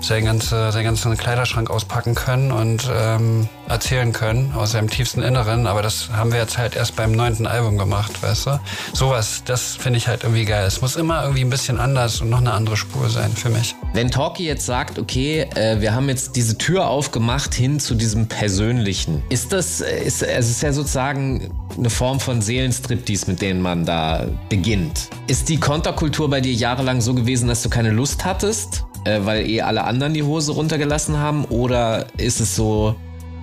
[0.00, 5.66] sein ganze, seinen ganzen Kleiderschrank auspacken können und ähm, erzählen können aus seinem tiefsten Inneren.
[5.66, 8.60] Aber das haben wir jetzt halt erst beim neunten Album gemacht, weißt du.
[8.92, 10.64] Sowas, das finde ich halt irgendwie geil.
[10.66, 13.74] Es muss immer irgendwie ein bisschen anders und noch eine andere Spur sein für mich.
[13.94, 18.28] Wenn Talkie jetzt sagt, okay, äh, wir haben jetzt diese Tür aufgemacht hin zu diesem
[18.28, 23.62] Persönlichen, ist das, äh, ist, es ist ja sozusagen eine Form von Seelenstriptease, mit denen
[23.72, 25.08] man da beginnt.
[25.28, 29.48] Ist die Konterkultur bei dir jahrelang so gewesen, dass du keine Lust hattest, äh, weil
[29.48, 31.46] eh alle anderen die Hose runtergelassen haben?
[31.46, 32.94] Oder ist es so,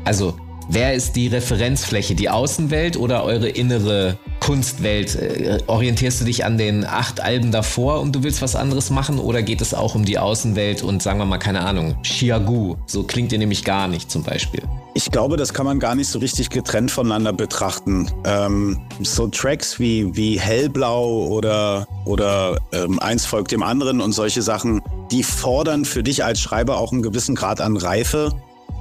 [0.05, 0.35] also
[0.69, 5.15] wer ist die Referenzfläche, die Außenwelt oder eure innere Kunstwelt?
[5.15, 9.17] Äh, orientierst du dich an den acht Alben davor und du willst was anderes machen
[9.17, 12.75] oder geht es auch um die Außenwelt und sagen wir mal, keine Ahnung, Chiagu?
[12.85, 14.61] So klingt ihr nämlich gar nicht zum Beispiel.
[14.95, 18.09] Ich glaube, das kann man gar nicht so richtig getrennt voneinander betrachten.
[18.25, 24.41] Ähm, so Tracks wie, wie Hellblau oder, oder ähm, Eins folgt dem anderen und solche
[24.41, 28.31] Sachen, die fordern für dich als Schreiber auch einen gewissen Grad an Reife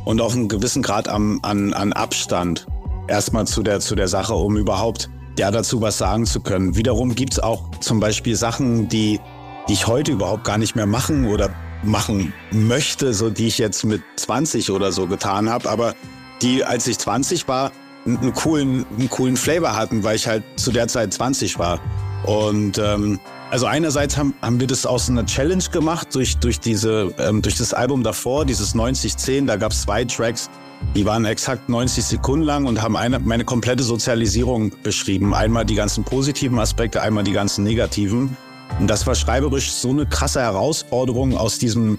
[0.04, 2.66] und auch einen gewissen Grad an, an, an Abstand
[3.06, 6.76] erstmal zu der, zu der Sache, um überhaupt ja, dazu was sagen zu können.
[6.76, 9.20] Wiederum gibt's auch zum Beispiel Sachen, die,
[9.68, 11.50] die ich heute überhaupt gar nicht mehr machen oder
[11.82, 15.94] machen möchte, so die ich jetzt mit 20 oder so getan habe, aber
[16.42, 17.72] die, als ich 20 war,
[18.06, 21.80] einen coolen, einen coolen Flavor hatten, weil ich halt zu der Zeit 20 war.
[22.24, 27.14] Und ähm, also einerseits haben, haben wir das aus einer Challenge gemacht durch, durch, diese,
[27.18, 30.50] ähm, durch das Album davor, dieses 9010, da gab es zwei Tracks,
[30.94, 35.34] die waren exakt 90 Sekunden lang und haben eine, meine komplette Sozialisierung beschrieben.
[35.34, 38.36] Einmal die ganzen positiven Aspekte, einmal die ganzen negativen.
[38.78, 41.98] Und das war schreiberisch so eine krasse Herausforderung aus diesem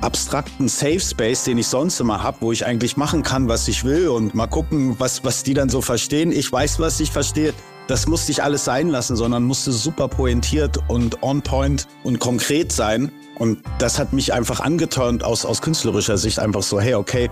[0.00, 3.84] abstrakten Safe Space, den ich sonst immer habe, wo ich eigentlich machen kann, was ich
[3.84, 6.32] will und mal gucken, was, was die dann so verstehen.
[6.32, 7.52] Ich weiß, was ich verstehe.
[7.86, 12.72] Das musste ich alles sein lassen, sondern musste super pointiert und on point und konkret
[12.72, 13.10] sein.
[13.38, 17.30] Und das hat mich einfach angeturnt aus, aus künstlerischer Sicht einfach so, hey, okay,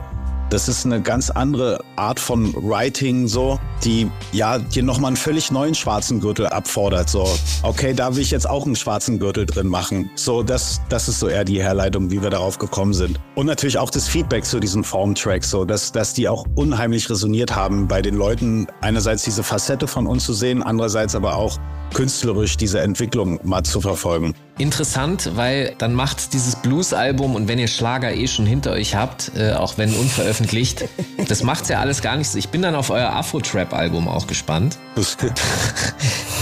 [0.50, 5.50] das ist eine ganz andere Art von Writing, so, die ja dir nochmal einen völlig
[5.50, 7.08] neuen schwarzen Gürtel abfordert.
[7.08, 7.28] So,
[7.62, 10.11] okay, da will ich jetzt auch einen schwarzen Gürtel drin machen.
[10.14, 13.20] So, das, das ist so eher die Herleitung, wie wir darauf gekommen sind.
[13.34, 17.54] Und natürlich auch das Feedback zu diesen Formtracks, so, dass, dass die auch unheimlich resoniert
[17.54, 21.58] haben bei den Leuten, einerseits diese Facette von uns zu sehen, andererseits aber auch
[21.94, 24.34] künstlerisch diese Entwicklung mal zu verfolgen.
[24.59, 29.33] Interessant, weil dann macht dieses Blues-Album und wenn ihr Schlager eh schon hinter euch habt,
[29.37, 30.85] äh, auch wenn unveröffentlicht,
[31.29, 32.35] das macht's ja alles gar nichts.
[32.35, 34.77] Ich bin dann auf euer Afro-Trap-Album auch gespannt.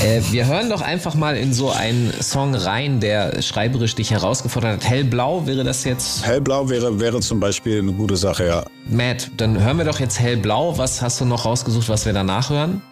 [0.04, 4.84] äh, wir hören doch einfach mal in so einen Song rein, der schreiberisch dich herausgefordert
[4.84, 4.90] hat.
[4.90, 6.26] Hellblau wäre das jetzt?
[6.26, 8.64] Hellblau wäre, wäre zum Beispiel eine gute Sache, ja.
[8.88, 10.78] Matt, dann hören wir doch jetzt Hellblau.
[10.78, 12.82] Was hast du noch rausgesucht, was wir danach hören?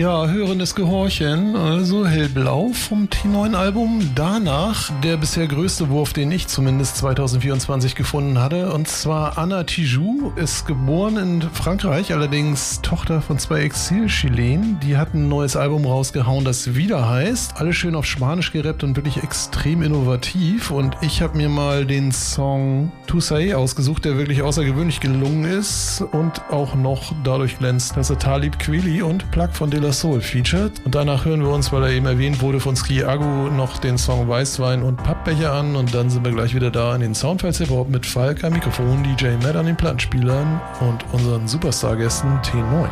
[0.00, 4.12] Ja, hörendes Gehorchen, also hellblau vom T9-Album.
[4.14, 8.72] Danach der bisher größte Wurf, den ich zumindest 2024 gefunden hatte.
[8.72, 14.80] Und zwar Anna Tijoux ist geboren in Frankreich, allerdings Tochter von zwei Exil-Chilenen.
[14.80, 17.58] Die hat ein neues Album rausgehauen, das wieder heißt.
[17.58, 20.70] Alles schön auf Spanisch gerappt und wirklich extrem innovativ.
[20.70, 26.40] Und ich habe mir mal den Song Toussaint ausgesucht, der wirklich außergewöhnlich gelungen ist und
[26.50, 30.70] auch noch dadurch glänzt, dass er Talib Kweli und Plug von De La Soul featured.
[30.84, 33.98] Und danach hören wir uns, weil er eben erwähnt wurde, von Ski Agu noch den
[33.98, 35.74] Song Weißwein und Pappbecher an.
[35.74, 38.52] Und dann sind wir gleich wieder da in den Soundfiles Hip Hop mit Falk am
[38.52, 42.88] Mikrofon, DJ Matt an den Plattenspielern und unseren Superstar-Gästen T9.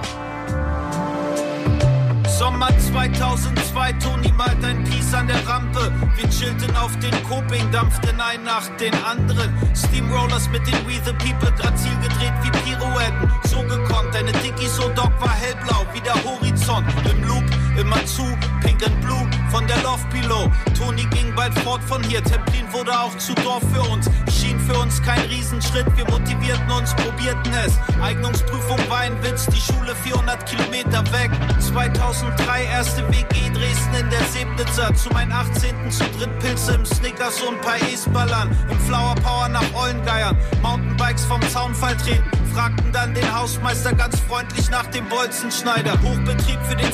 [2.89, 5.93] Sommer 2002, Toni malt ein Piece an der Rampe.
[6.17, 9.53] Wir chillten auf den Coping, dampften ein nach den anderen.
[9.75, 13.31] Steamrollers mit den We the People, grazil gedreht wie Pirouetten.
[13.45, 16.87] So gekonnt, deine Dicky so Dog war hellblau, wie der Horizont.
[17.11, 17.45] Im Loop,
[17.79, 18.25] immer zu,
[18.63, 20.51] pink and blue, von der Love Pillow.
[20.77, 24.11] Toni ging bald fort von hier, Templin wurde auch zu Dorf für uns.
[24.31, 27.79] Schien für uns kein Riesenschritt, wir motivierten uns, probierten es.
[28.03, 31.31] Eignungsprüfung war ein Witz, die Schule 400 Kilometer weg.
[31.61, 34.95] 2000 2003 erste WG Dresden in der Sebnitzer.
[34.95, 35.91] Zu meinen 18.
[35.91, 38.57] zu dritt Pilze im Snickers und ein paar E-Ballern.
[38.71, 40.37] Im Flower Power nach Ollengeiern.
[40.63, 42.25] Mountainbikes vom Zaunfall treten.
[42.55, 45.93] Fragten dann den Hausmeister ganz freundlich nach dem Bolzenschneider.
[46.03, 46.93] Hochbetrieb für den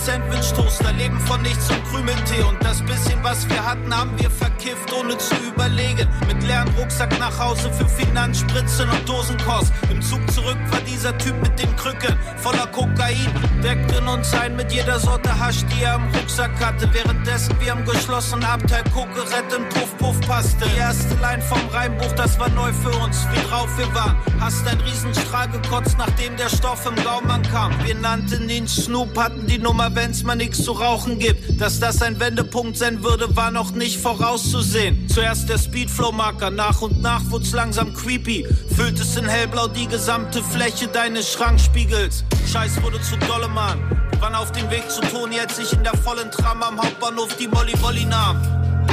[0.74, 0.94] Sandwich-Toaster.
[1.04, 2.42] Leben von nichts und Krümeltee.
[2.42, 6.08] Und das bisschen, was wir hatten, haben wir verkifft, ohne zu überlegen.
[6.26, 9.72] Mit leeren Rucksack nach Hause für Finanzspritzen und Dosenkost.
[9.90, 13.28] Im Zug zurück war dieser Typ mit den Krücken voller Kokain.
[13.62, 16.88] Deckten uns ein mit jeder Sorte Hasch, die er im Rucksack hatte.
[16.92, 20.66] Währenddessen wir im geschlossenen Abteil Kokeretten Puff Puff passte.
[20.66, 24.16] Die erste Line vom Reimbuch, das war neu für uns, wie drauf wir waren.
[24.40, 27.72] Hast ein Riesenstrahl gekotzt, nachdem der Stoff im Gaumen kam.
[27.84, 31.60] Wir nannten ihn Snoop, hatten die Nummer, wenn's mal nichts zu rauchen gibt.
[31.60, 35.08] Dass das ein Wendepunkt sein würde, war noch nicht vorauszusehen.
[35.08, 38.46] Zuerst der Speedflow-Marker, nach und nach wurd's langsam creepy.
[38.74, 42.24] Füllt es in hellblau die gesamte Fläche deines Schrankspiegels.
[42.50, 43.78] Scheiß wurde zu dolle, Mann.
[44.20, 47.48] Waren auf dem Weg zu Toni, als ich in der vollen Tram am Hauptbahnhof die
[47.48, 48.40] Molly Wolly nahm.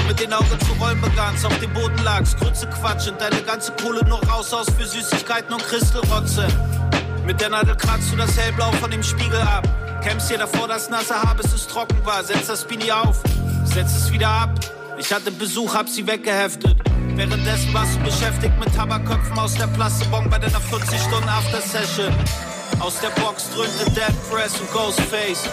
[0.08, 4.04] Mit den Augen zu rollen begannst, auf dem Boden lagst, Grütze quatschend, deine ganze Kohle
[4.10, 6.48] nur raus aus für Süßigkeiten und Christelrotze.
[7.26, 9.91] Mit der Nadel kratzt du das Hellblau von dem Spiegel ab.
[10.04, 12.24] Kämpfst dir davor, dass nasse Haar, bis es trocken war.
[12.24, 13.22] Setz das Spini auf,
[13.66, 14.60] setz es wieder ab.
[14.98, 16.78] Ich hatte Besuch, hab sie weggeheftet.
[17.16, 22.14] Währenddessen warst du beschäftigt mit Tabakköpfen aus der Plastikbon bei deiner 40 Stunden After Session.
[22.80, 25.44] Aus der Box dröhnte Dead Press und Ghostface.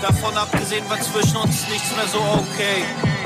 [0.00, 3.25] Davon abgesehen war zwischen uns nichts mehr so okay.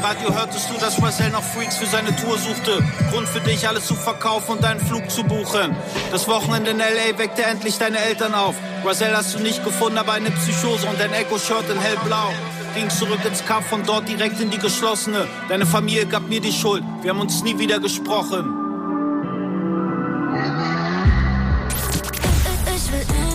[0.00, 2.82] Im Radio hörtest du, dass Marcel noch Freaks für seine Tour suchte.
[3.10, 5.76] Grund für dich, alles zu verkaufen und deinen Flug zu buchen.
[6.10, 7.18] Das Wochenende in L.A.
[7.18, 8.54] weckte endlich deine Eltern auf.
[8.82, 12.32] Marcel hast du nicht gefunden, aber eine Psychose und ein Echo-Shirt in hellblau.
[12.74, 15.28] Ging zurück ins Kampf, von dort direkt in die geschlossene.
[15.50, 16.82] Deine Familie gab mir die Schuld.
[17.02, 18.56] Wir haben uns nie wieder gesprochen.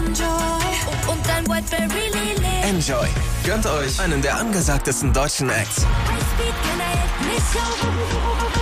[0.08, 0.56] Enjoy.
[2.66, 2.90] Gönnt
[3.68, 5.86] euch einen der angesagtesten deutschen Acts.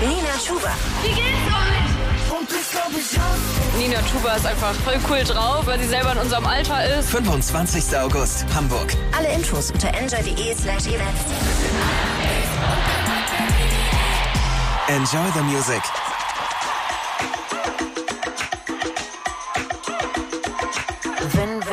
[0.02, 0.74] Nina Chuba.
[1.04, 1.94] Wie geht's euch?
[3.78, 7.12] Nina Chuba ist einfach voll cool drauf, weil sie selber in unserem Alter ist.
[7.12, 7.98] 25.
[7.98, 8.94] August, Hamburg.
[9.18, 11.22] Alle Infos unter enjoy.de slash events.
[14.90, 15.82] Enjoy the music.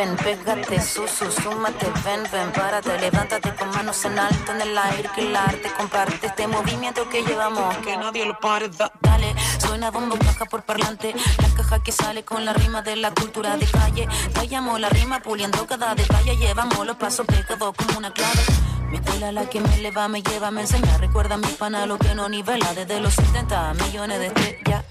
[0.01, 5.11] Ven, pégate, susu, súmate, ven, ven, párate, levántate con manos en alto en el aire,
[5.15, 8.71] que el arte comparte este movimiento que llevamos, que nadie lo pare,
[9.03, 13.11] dale, suena bombo, caja por parlante, la caja que sale con la rima de la
[13.11, 18.11] cultura de calle, callamos la rima puliendo cada detalle, llevamos los pasos pegados como una
[18.11, 18.43] clave.
[18.91, 20.97] Mi escuela la que me eleva, me lleva, me enseña.
[20.99, 22.75] Recuerda mi pana lo que no nivela.
[22.75, 24.85] Desde los 70 millones de estrellas.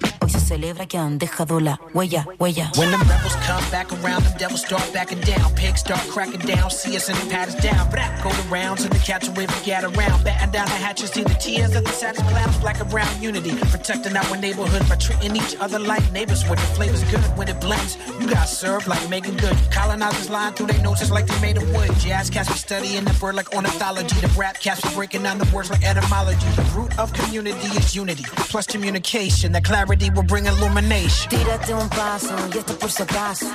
[0.49, 2.71] Celebra que han dejado la huella, huella.
[2.75, 5.53] When the rebels come back around, the devils start backing down.
[5.53, 7.87] Pigs start cracking down, see us in the pat us down.
[7.91, 10.23] Black go the rounds and the cats are waving get around.
[10.23, 12.57] Batten down the hatches, see the tears of the saddest clowns.
[12.57, 16.41] Black brown unity, protecting our neighborhood by treating each other like neighbors.
[16.49, 19.55] When the flavor's good, when it blends, you got served like making good.
[19.69, 21.91] Colonizers lying through their noses like they made of wood.
[21.99, 24.19] Jazz cats be studying the word like ornithology.
[24.19, 26.47] The rap cats be breaking down the words like etymology.
[26.55, 29.51] The root of community is unity, plus communication.
[29.51, 31.29] The clarity will bring illumination.
[31.29, 33.45] Tírate un paso y esto por si acaso.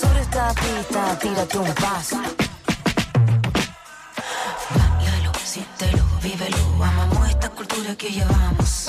[0.00, 2.16] Sobre esta pista, tírate un paso.
[4.74, 6.84] Báilalo, siéntelo, vívelo.
[6.84, 8.86] Amamos esta cultura que llevamos.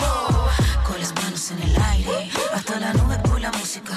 [0.85, 3.93] Con las manos en el aire, hasta la nube por la música.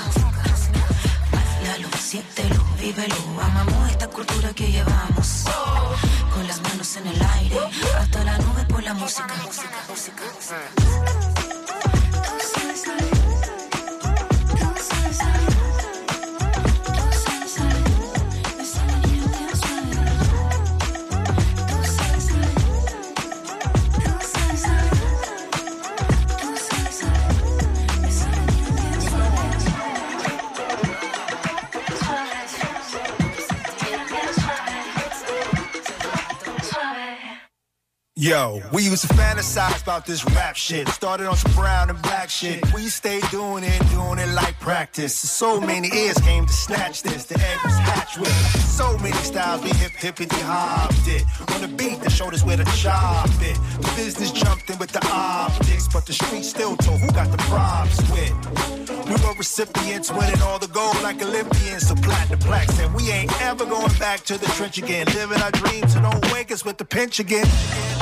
[1.33, 3.17] Báilalo, siéntelo, vívelo.
[3.43, 5.45] Amamos esta cultura que llevamos.
[6.35, 7.59] Con las manos en el aire,
[7.99, 9.35] hasta la nube por la música.
[12.71, 13.20] last night.
[38.21, 40.87] Yo, we used to fantasize about this rap shit.
[40.89, 42.63] Started on some brown and black shit.
[42.75, 45.19] We stayed doing it, doing it like practice.
[45.19, 47.25] So many ears came to snatch this.
[47.25, 48.29] The egg was hatched with
[48.61, 49.65] so many styles.
[49.65, 51.25] We hip hippity hopped it.
[51.55, 53.57] On the beat, the shoulders where the chop it.
[53.81, 57.39] The business jumped in with the optics, but the street still told who got the
[57.39, 59.00] props with.
[59.11, 61.89] We were recipients winning all the gold like Olympians.
[61.89, 65.05] So platinum plaques, and we ain't ever going back to the trench again.
[65.07, 67.49] Living our dreams, so don't wake us with the pinch again.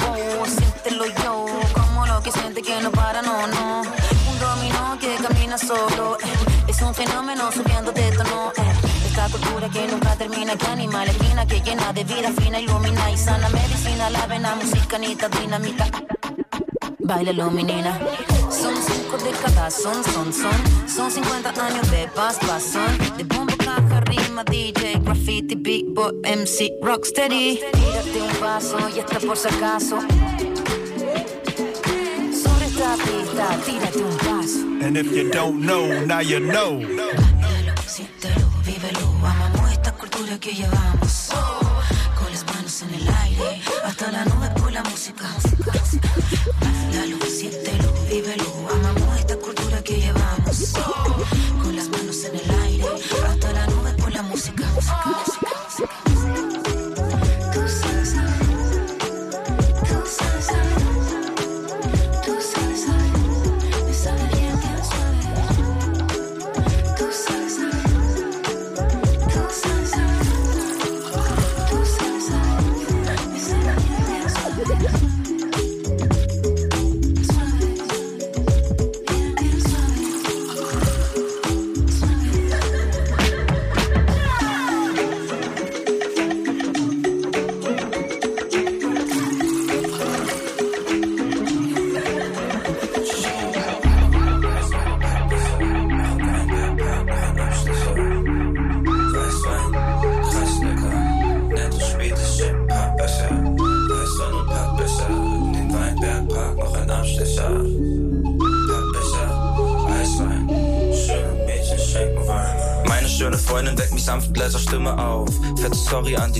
[0.05, 3.83] Oh, siéntelo yo, como lo que siente que no para, no, no.
[4.31, 6.69] Un dominó que camina solo, eh.
[6.69, 8.53] es un fenómeno subiendo de tono.
[8.59, 8.73] Eh.
[9.07, 13.11] Esta cultura que nunca termina, que anima la esquina, que llena de vida fina, ilumina
[13.11, 15.87] y sana medicina, la vena, música, nita, dinamita.
[17.09, 17.99] Bailalo, menina.
[18.51, 20.87] Son cinco décadas, son, son, son.
[20.87, 23.17] Son 50 años de paz, son.
[23.17, 27.61] De bombo, caja, rima, DJ, graffiti, beatboy, MC, rocksteady.
[27.73, 30.01] Tírate un paso y está por si acaso.
[32.43, 34.59] Sobre esta pista, tírate un paso.
[34.85, 36.79] And if you don't know, now you know.
[37.87, 41.31] Siéntelo, vívelo, amamos esta cultura que llevamos.
[42.79, 45.29] Manos en el aire, hasta la nube por la música.
[46.61, 50.73] Bailalo, siéntelo, vívelo, amamos esta cultura que llevamos.
[51.63, 52.87] Con las manos en el aire,
[53.29, 54.65] hasta la nube por la música.
[56.53, 56.58] Tú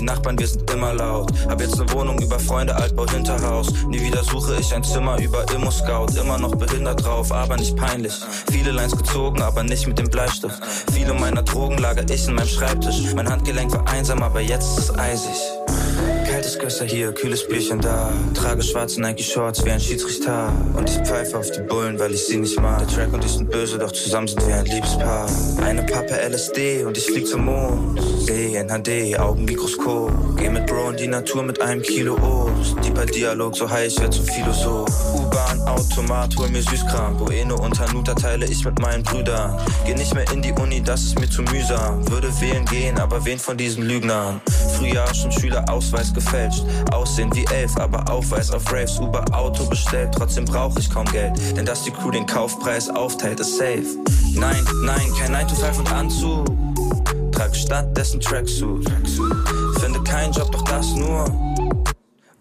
[0.09, 1.31] Nachbarn, wir sind immer laut.
[1.47, 3.71] Hab jetzt ne Wohnung über Freunde, Altbau, Hinterhaus.
[3.87, 6.19] Nie wieder suche ich ein Zimmer über Immo-Scout.
[6.19, 8.13] Immer noch behindert drauf, aber nicht peinlich.
[8.51, 10.59] Viele Lines gezogen, aber nicht mit dem Bleistift.
[10.91, 13.13] Viele meiner Drogen lager ich in meinem Schreibtisch.
[13.15, 15.58] Mein Handgelenk war einsam, aber jetzt ist es eisig.
[16.69, 18.13] Gösser hier, kühles Bierchen da.
[18.35, 20.53] Trage schwarze Nike Shorts wie ein Schiedsrichter.
[20.77, 22.87] Und ich pfeife auf die Bullen, weil ich sie nicht mag.
[22.87, 25.27] Der Track und ich sind böse, doch zusammen sind wir ein Liebespaar.
[25.65, 27.99] Eine Pappe LSD und ich flieg zum Mond.
[28.19, 30.11] Seh in HD, Augenmikroskop.
[30.37, 32.75] Geh mit Bro in die Natur mit einem Kilo Obst.
[32.85, 34.89] Deeper Dialog, so high, ich werd zum Philosoph.
[35.15, 37.17] U-Bahn, Automat, hol mir Süßkram.
[37.17, 39.55] Bueno und Hanuta teile ich mit meinen Brüdern.
[39.85, 42.07] Geh nicht mehr in die Uni, das ist mir zu mühsam.
[42.09, 44.41] Würde wählen gehen, aber wen von diesen Lügnern?
[44.77, 46.63] Frühjahr schon Schülerausweis gefälscht.
[46.91, 48.99] Aussehen wie elf, aber Aufweis auf Raves.
[48.99, 51.33] Uber Auto bestellt, trotzdem brauch ich kaum Geld.
[51.55, 53.85] Denn dass die Crew den Kaufpreis aufteilt, ist safe.
[54.33, 56.45] Nein, nein, kein 9 to 5 und Anzug.
[57.31, 58.85] Trag stattdessen Tracksuit.
[59.79, 61.25] Finde keinen Job, doch das nur.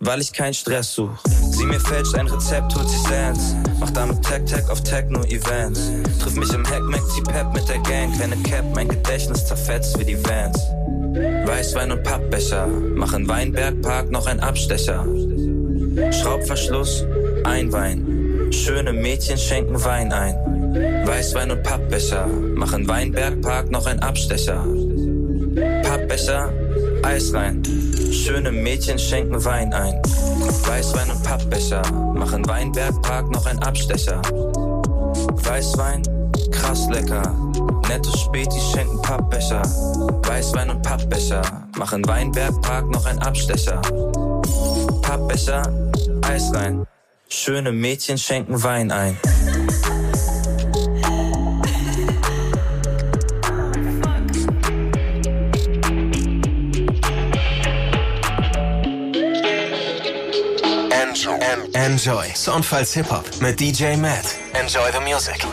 [0.00, 1.10] Weil ich keinen Stress such.
[1.50, 3.54] Sie mir fälscht ein Rezept, holt sich Sands.
[3.80, 5.90] Mach damit Tag Tag auf Techno-Events.
[6.20, 8.14] Triff mich im Hack, Mac, Pep mit der Gang.
[8.14, 10.58] Kleine Cap, mein Gedächtnis zerfetzt wie die Vans.
[11.46, 15.04] Weißwein und Pappbecher, mach in Weinbergpark noch ein Abstecher.
[16.12, 17.04] Schraubverschluss,
[17.44, 18.50] ein Wein.
[18.52, 20.36] Schöne Mädchen schenken Wein ein.
[21.06, 24.64] Weißwein und Pappbecher, mach in Weinbergpark noch ein Abstecher.
[25.82, 26.52] Pappbecher,
[27.02, 27.62] Eis rein.
[28.12, 30.00] Schöne Mädchen schenken Wein ein.
[30.66, 31.82] Weißwein und Pappbecher,
[32.14, 34.20] machen Weinbergpark noch ein Abstecher.
[35.44, 36.02] Weißwein,
[36.50, 37.34] krass lecker.
[37.88, 39.62] Nette Spätis schenken Pappbecher.
[40.26, 41.42] Weißwein und Pappbecher,
[41.76, 43.80] machen Weinbergpark noch ein Abstecher.
[45.02, 45.62] Pappbecher,
[46.22, 46.86] Eis rein.
[47.28, 49.16] Schöne Mädchen schenken Wein ein.
[61.72, 62.26] Enjoy.
[62.34, 64.36] Soundfiles Hip-Hop mit DJ Matt.
[64.52, 65.46] Enjoy the music.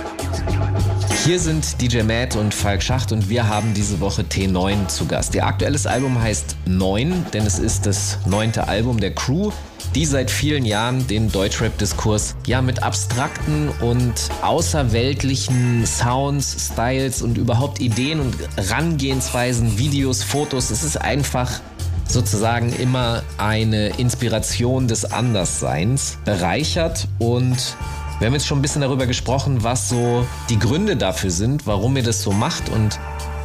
[1.24, 5.34] Hier sind DJ Matt und Falk Schacht und wir haben diese Woche T9 zu Gast.
[5.36, 9.52] Ihr aktuelles Album heißt 9, denn es ist das neunte Album der Crew,
[9.96, 17.80] die seit vielen Jahren den Deutschrap-Diskurs ja mit abstrakten und außerweltlichen Sounds, Styles und überhaupt
[17.80, 21.62] Ideen und Rangehensweisen, Videos, Fotos, es ist einfach
[22.08, 27.76] sozusagen immer eine Inspiration des Andersseins bereichert und
[28.20, 31.98] wir haben jetzt schon ein bisschen darüber gesprochen, was so die Gründe dafür sind, warum
[31.98, 32.98] ihr das so macht und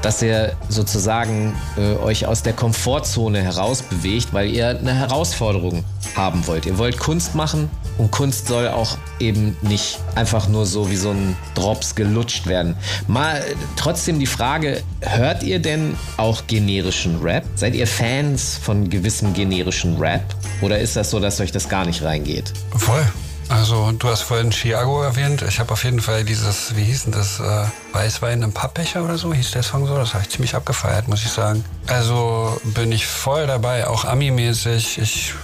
[0.02, 5.84] dass ihr sozusagen äh, euch aus der Komfortzone herausbewegt, weil ihr eine Herausforderung
[6.16, 6.66] haben wollt.
[6.66, 7.68] Ihr wollt Kunst machen
[8.00, 12.74] und Kunst soll auch eben nicht einfach nur so wie so ein Drops gelutscht werden.
[13.06, 13.44] Mal
[13.76, 17.44] trotzdem die Frage, hört ihr denn auch generischen Rap?
[17.56, 20.24] Seid ihr Fans von gewissem generischen Rap?
[20.62, 22.54] Oder ist das so, dass euch das gar nicht reingeht?
[22.74, 23.04] Voll.
[23.50, 25.42] Also du hast vorhin Chiago erwähnt.
[25.42, 29.18] Ich habe auf jeden Fall dieses, wie hieß denn das, äh, Weißwein im Pappbecher oder
[29.18, 29.96] so, hieß der Song so.
[29.96, 31.64] Das habe ich ziemlich abgefeiert, muss ich sagen.
[31.88, 34.98] Also bin ich voll dabei, auch Ami-mäßig.
[34.98, 35.34] Ich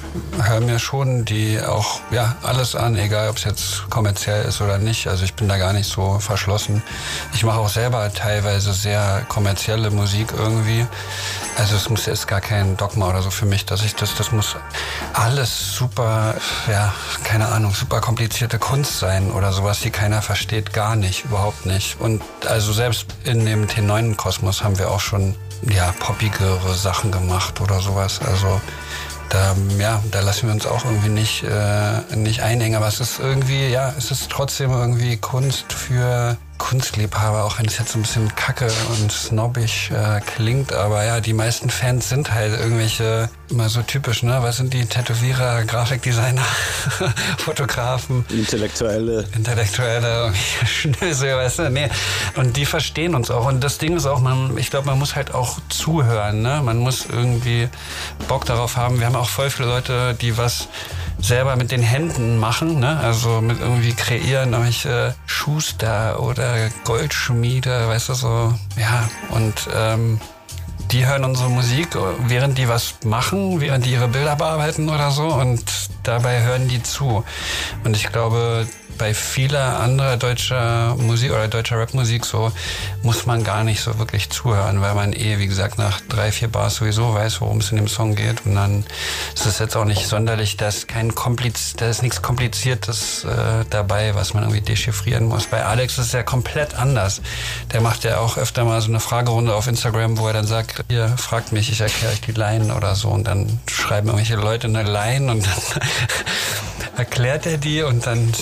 [0.43, 4.79] höre mir schon die auch, ja, alles an, egal ob es jetzt kommerziell ist oder
[4.79, 5.07] nicht.
[5.09, 6.83] Also ich bin da gar nicht so verschlossen.
[7.35, 10.87] Ich mache auch selber teilweise sehr kommerzielle Musik irgendwie.
[11.57, 14.31] Also es muss jetzt gar kein Dogma oder so für mich, dass ich das, das
[14.31, 14.57] muss
[15.15, 16.35] alles super,
[16.71, 16.93] ja,
[17.25, 21.99] keine Ahnung, super komplizierte Kunst sein oder sowas, die keiner versteht, gar nicht, überhaupt nicht.
[22.01, 27.81] Und also selbst in dem T9-Kosmos haben wir auch schon ja, poppigere Sachen gemacht oder
[27.81, 28.21] sowas.
[28.21, 28.61] Also
[29.31, 32.77] da, ja, da lassen wir uns auch irgendwie nicht, äh, nicht einhängen.
[32.77, 37.79] Aber es ist irgendwie, ja, es ist trotzdem irgendwie Kunst für Kunstliebhaber, auch wenn es
[37.79, 42.59] jetzt ein bisschen kacke und snobbig äh, klingt, aber ja, die meisten Fans sind halt
[42.59, 44.39] irgendwelche, immer so typisch, ne?
[44.41, 46.45] Was sind die Tätowierer, Grafikdesigner,
[47.39, 48.25] Fotografen?
[48.31, 49.25] Intellektuelle.
[49.35, 50.33] Intellektuelle,
[50.67, 51.71] Schnösel, weißt du?
[51.71, 51.89] Nee.
[52.37, 53.47] Und die verstehen uns auch.
[53.47, 56.61] Und das Ding ist auch, man, ich glaube, man muss halt auch zuhören, ne?
[56.65, 57.69] Man muss irgendwie
[58.29, 58.99] Bock darauf haben.
[58.99, 60.69] Wir haben auch voll viele Leute, die was
[61.19, 62.99] selber mit den Händen machen, ne?
[62.99, 70.21] also mit irgendwie kreieren, irgendwelche Schuster oder Goldschmiede, weißt du so, ja, und ähm,
[70.93, 71.89] die hören unsere Musik,
[72.27, 75.65] während die was machen, während die ihre Bilder bearbeiten oder so und
[76.03, 77.25] dabei hören die zu.
[77.85, 78.67] Und ich glaube,
[78.99, 82.53] bei vieler anderer deutscher Musik oder deutscher Rapmusik so
[83.03, 86.49] muss man gar nicht so wirklich zuhören, weil man eh, wie gesagt, nach drei, vier
[86.49, 88.45] Bars sowieso weiß, worum es in dem Song geht.
[88.45, 88.85] Und dann
[89.35, 93.65] ist es jetzt auch nicht sonderlich, da ist kein Kompliz, da ist nichts Kompliziertes äh,
[93.71, 95.47] dabei, was man irgendwie dechiffrieren muss.
[95.47, 97.21] Bei Alex ist es ja komplett anders.
[97.73, 100.85] Der macht ja auch öfter mal so eine Fragerunde auf Instagram, wo er dann sagt,
[100.89, 103.09] ihr fragt mich, ich erkläre euch die Line oder so.
[103.09, 105.81] Und dann schreiben irgendwelche Leute eine Line und dann
[106.97, 108.33] erklärt er die und dann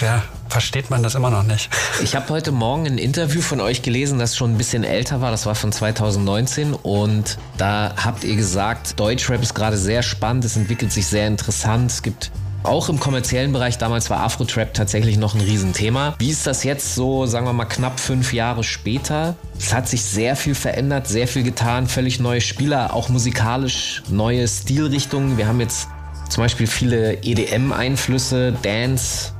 [0.00, 1.70] ja, versteht man das immer noch nicht.
[2.02, 5.30] Ich habe heute Morgen ein Interview von euch gelesen, das schon ein bisschen älter war.
[5.30, 10.56] Das war von 2019 und da habt ihr gesagt, Deutschrap ist gerade sehr spannend, es
[10.56, 11.90] entwickelt sich sehr interessant.
[11.90, 12.30] Es gibt
[12.64, 16.14] auch im kommerziellen Bereich, damals war Afro-Trap tatsächlich noch ein Riesenthema.
[16.18, 19.34] Wie ist das jetzt so, sagen wir mal, knapp fünf Jahre später?
[19.58, 24.46] Es hat sich sehr viel verändert, sehr viel getan, völlig neue Spieler, auch musikalisch neue
[24.46, 25.38] Stilrichtungen.
[25.38, 25.88] Wir haben jetzt
[26.32, 29.32] zum Beispiel viele EDM-Einflüsse, Dance,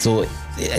[0.00, 0.24] so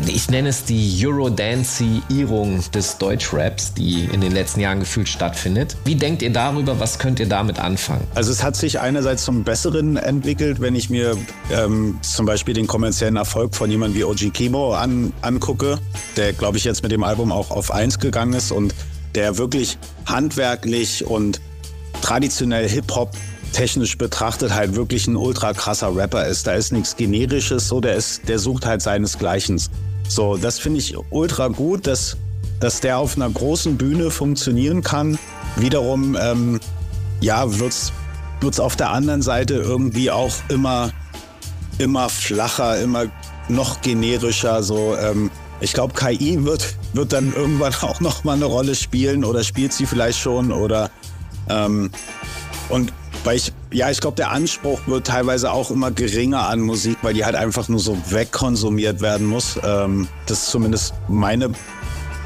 [0.06, 5.76] ich nenne es die Eurodance-Irung des Deutschraps, die in den letzten Jahren gefühlt stattfindet.
[5.86, 6.80] Wie denkt ihr darüber?
[6.80, 8.06] Was könnt ihr damit anfangen?
[8.14, 11.18] Also es hat sich einerseits zum Besseren entwickelt, wenn ich mir
[11.52, 15.80] ähm, zum Beispiel den kommerziellen Erfolg von jemandem wie OG Kimo an, angucke,
[16.16, 18.76] der glaube ich jetzt mit dem Album auch auf eins gegangen ist und
[19.16, 21.42] der wirklich handwerklich und
[22.02, 23.12] traditionell Hip-Hop
[23.52, 26.48] technisch betrachtet halt wirklich ein ultra krasser Rapper ist.
[26.48, 29.62] Da ist nichts Generisches, so der ist, der sucht halt seinesgleichen.
[30.08, 32.18] So, das finde ich ultra gut, dass,
[32.60, 35.18] dass der auf einer großen Bühne funktionieren kann.
[35.56, 36.60] Wiederum, ähm,
[37.20, 37.94] ja, wird's
[38.42, 40.92] wird's auf der anderen Seite irgendwie auch immer,
[41.78, 43.06] immer flacher, immer
[43.48, 44.64] noch generischer.
[44.64, 45.30] So, ähm,
[45.62, 49.74] ich glaube, KI wird, wird dann irgendwann auch noch mal eine Rolle spielen oder spielt
[49.74, 50.90] sie vielleicht schon oder
[51.50, 51.92] ähm,
[52.70, 52.94] und
[53.24, 57.14] weil ich, ja, ich glaube, der Anspruch wird teilweise auch immer geringer an Musik, weil
[57.14, 59.60] die halt einfach nur so wegkonsumiert werden muss.
[59.64, 61.52] Ähm, das ist zumindest meine,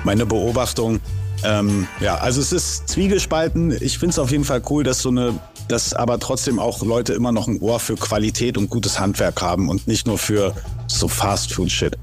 [0.03, 0.99] meine Beobachtung.
[1.43, 3.75] Ähm, ja, also es ist zwiegespalten.
[3.81, 5.33] Ich finde es auf jeden Fall cool, dass so eine,
[5.67, 9.69] dass aber trotzdem auch Leute immer noch ein Ohr für Qualität und gutes Handwerk haben
[9.69, 10.53] und nicht nur für
[10.87, 11.97] so Fast-Food-Shit.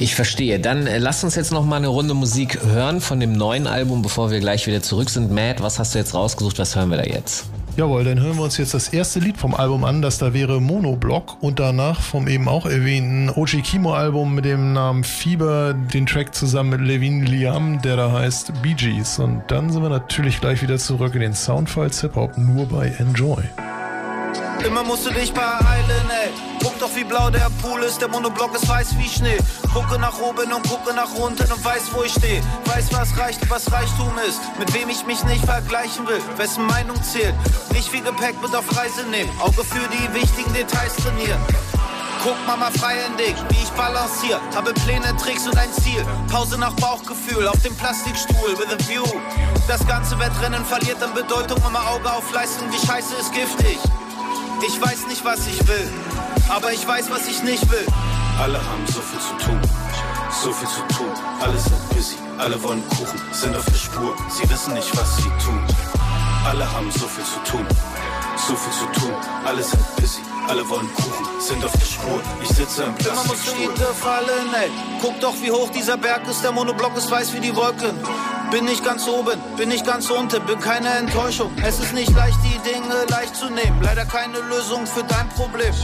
[0.00, 0.60] Ich verstehe.
[0.60, 4.02] Dann äh, lass uns jetzt noch mal eine Runde Musik hören von dem neuen Album,
[4.02, 5.32] bevor wir gleich wieder zurück sind.
[5.32, 6.58] Matt, was hast du jetzt rausgesucht?
[6.60, 7.46] Was hören wir da jetzt?
[7.78, 10.60] Jawohl, dann hören wir uns jetzt das erste Lied vom Album an, das da wäre
[10.60, 16.04] Monoblock und danach vom eben auch erwähnten Oji Kimo Album mit dem Namen Fieber, den
[16.04, 19.20] Track zusammen mit Levin Liam, der da heißt Bee Gees.
[19.20, 22.88] Und dann sind wir natürlich gleich wieder zurück in den Soundfiles Hip Hop nur bei
[22.98, 23.44] Enjoy.
[24.64, 26.30] Immer musst du dich beeilen, ey.
[26.62, 29.38] Guck doch, wie blau der Pool ist, der Monoblock ist weiß wie Schnee.
[29.72, 32.42] Gucke nach oben und gucke nach unten und weiß, wo ich stehe.
[32.64, 34.40] Weiß, was reicht und was Reichtum ist.
[34.58, 37.34] Mit wem ich mich nicht vergleichen will, wessen Meinung zählt.
[37.72, 41.40] Nicht viel Gepäck mit auf Reise nehmen, Auge für die wichtigen Details trainieren.
[42.24, 44.40] Guck Mama freihändig, wie ich balanciere.
[44.54, 46.04] Habe Pläne, Tricks und ein Ziel.
[46.30, 49.04] Pause nach Bauchgefühl auf dem Plastikstuhl with a view.
[49.68, 51.60] Das ganze Wettrennen verliert an Bedeutung.
[51.62, 53.78] Mama Auge auf Leistung, die Scheiße ist giftig.
[54.66, 55.88] Ich weiß nicht, was ich will,
[56.48, 57.86] aber ich weiß, was ich nicht will.
[58.40, 59.60] Alle haben so viel zu tun,
[60.42, 61.12] so viel zu tun.
[61.40, 64.14] Alle sind busy, alle wollen Kuchen, sind auf der Spur.
[64.30, 65.60] Sie wissen nicht, was sie tun.
[66.44, 67.66] Alle haben so viel zu tun,
[68.48, 69.14] so viel zu tun.
[69.44, 72.20] Alle sind busy, alle wollen Kuchen, sind auf der Spur.
[72.42, 73.68] Ich sitze im Immer musst du Plastikstuhl.
[73.68, 74.70] Miete fallen, ey.
[75.02, 76.42] Guck doch, wie hoch dieser Berg ist.
[76.42, 77.94] Der Monoblock ist weiß wie die Wolken.
[78.50, 81.52] Bin nicht ganz oben, bin nicht ganz unten, bin keine Enttäuschung.
[81.62, 83.82] Es ist nicht leicht, die Dinge leicht zu nehmen.
[83.82, 85.74] Leider keine Lösung für dein Problem.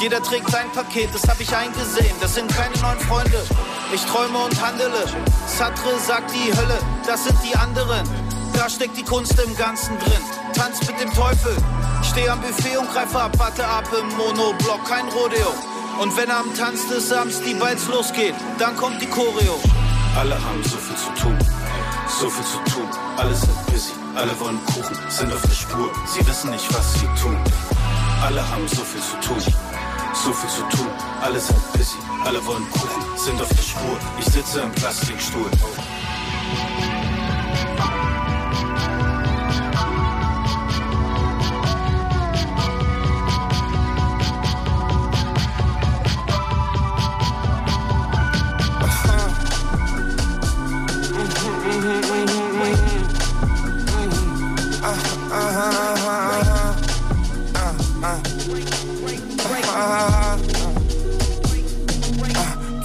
[0.00, 2.16] Jeder trägt sein Paket, das hab ich eingesehen.
[2.22, 3.44] Das sind keine neuen Freunde.
[3.92, 5.04] Ich träume und handele.
[5.46, 8.08] Satre sagt die Hölle, das sind die anderen.
[8.54, 10.22] Da steckt die Kunst im Ganzen drin.
[10.54, 11.56] Tanz mit dem Teufel.
[12.02, 15.52] Steh am Buffet und greife ab, warte ab im Monoblock, kein Rodeo.
[16.00, 19.60] Und wenn am Tanz des Abends die Bites losgeht, dann kommt die Choreo.
[20.18, 21.38] Alle haben so viel zu tun,
[22.08, 22.88] so viel zu tun.
[23.16, 25.90] Alle sind busy, alle wollen Kuchen, sind auf der Spur.
[26.06, 27.36] Sie wissen nicht, was sie tun.
[28.24, 29.54] Alle haben so viel zu tun,
[30.14, 30.88] so viel zu tun.
[31.20, 33.98] Alle sind busy, alle wollen Kuchen, sind auf der Spur.
[34.18, 35.50] Ich sitze im Plastikstuhl.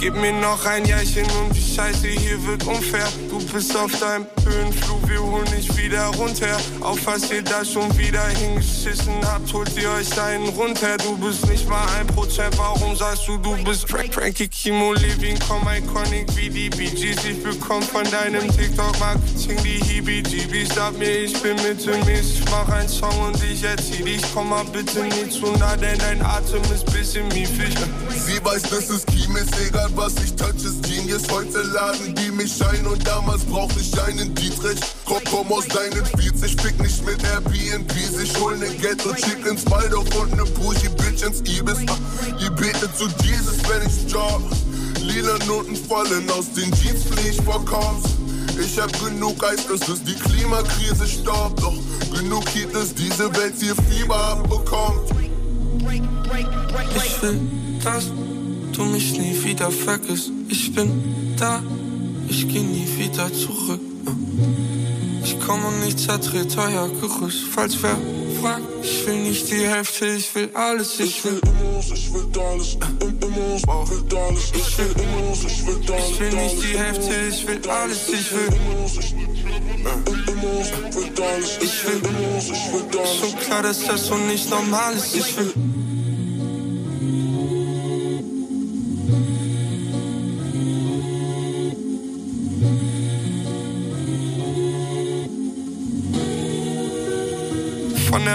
[0.00, 3.06] Gib mir noch ein Jährchen und die Scheiße hier wird unfair.
[3.52, 6.56] Bist auf deinem Höhenflug, wir holen dich wieder runter.
[6.80, 10.96] Auf was ihr da schon wieder hingeschissen habt, holt ihr euch deinen runter.
[10.98, 15.36] Du bist nicht mal ein Prozent, warum sagst du, du bist Frank Frankie Kimo Levin,
[15.48, 17.24] komm iconic wie die Bee Gees.
[17.24, 20.74] Ich bekomm von deinem TikTok-Marketing die Heebie-Jeebies.
[20.74, 24.22] Sag mir, ich bin mittelmäßig, mach einen Song und ich erzieh dich.
[24.32, 27.74] Komm mal bitte nicht zu nah, denn dein Atem ist bisschen miefisch.
[28.10, 31.22] Sie weiß, das ist Kim, ist egal was ich touch, ist Genius.
[31.30, 34.80] Heute laden die mich ein und damals brauchte ich einen Dietrich.
[35.04, 38.18] Komm, komm aus deinen Beats, ich fick nicht mit Airbnbs.
[38.20, 41.78] Ich hol ne Ghetto Chickens, Waldorf und ne Bougie Bitch ins Ibis.
[42.40, 44.42] Ihr betet zu Jesus, wenn ich job.
[45.00, 48.10] Lila Noten fallen aus den Jeans, flieh ich vor Cops.
[48.60, 51.62] Ich hab genug Eis, dass es die Klimakrise stoppt.
[51.62, 51.78] Doch
[52.12, 55.10] genug Heat, dass diese Welt hier Fieber abbekommt.
[56.96, 57.40] Ich will,
[57.84, 58.06] dass
[58.76, 60.30] du mich nie wieder vergisst.
[60.48, 60.90] Ich bin
[61.38, 61.62] da,
[62.28, 63.80] ich geh nie wieder zurück.
[65.24, 67.44] Ich komm und ich zertrete euer Gerüst.
[67.54, 67.96] Falls wer
[68.40, 70.98] fragt, ich will nicht die Hälfte, ich will alles.
[71.00, 72.76] Ich will Immos, ich will alles.
[73.20, 74.52] Immos, will alles.
[74.54, 76.10] Ich will Immos, ich will alles.
[76.10, 78.08] Ich will nicht die Hälfte, ich will alles.
[78.08, 79.28] Ich will Immos, ich will
[81.24, 81.58] alles.
[81.60, 83.14] Ich will Immos, ich will alles.
[83.20, 85.14] Schon klar, dass das so nicht normal ist.
[85.14, 85.52] Ich will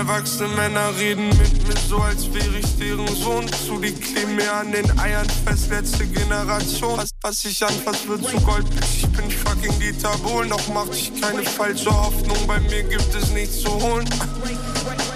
[0.08, 3.47] erwachsene Männer reden mit mir so, als wäre ich deren Sohn.
[3.66, 6.97] Zu die kleben mir an den Eiern fest, letzte Generation.
[6.97, 8.66] Was, was ich anfass, wird zu Gold.
[8.82, 12.38] Ich bin fucking Dieter Bohlen, doch mach ich keine falsche Hoffnung.
[12.45, 14.08] Bei mir gibt es nichts zu holen.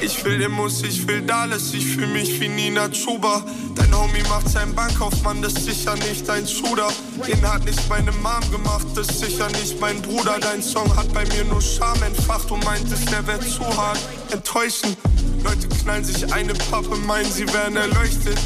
[0.02, 3.44] Ich will Immos, ich will Dallas, ich fühl mich wie Nina Chuba.
[3.76, 6.88] Dein Homie macht seinen Bankkaufmann, das ist sicher nicht dein Shooter.
[7.28, 10.40] Den hat nicht meine Mom gemacht, das ist sicher nicht mein Bruder.
[10.40, 14.00] Dein Song hat bei mir nur Scham entfacht und meintest, der wär zu hart.
[14.32, 14.96] Enttäuschend,
[15.44, 18.38] Leute knallen sich eine Pappe, meinen sie werden erleuchtet.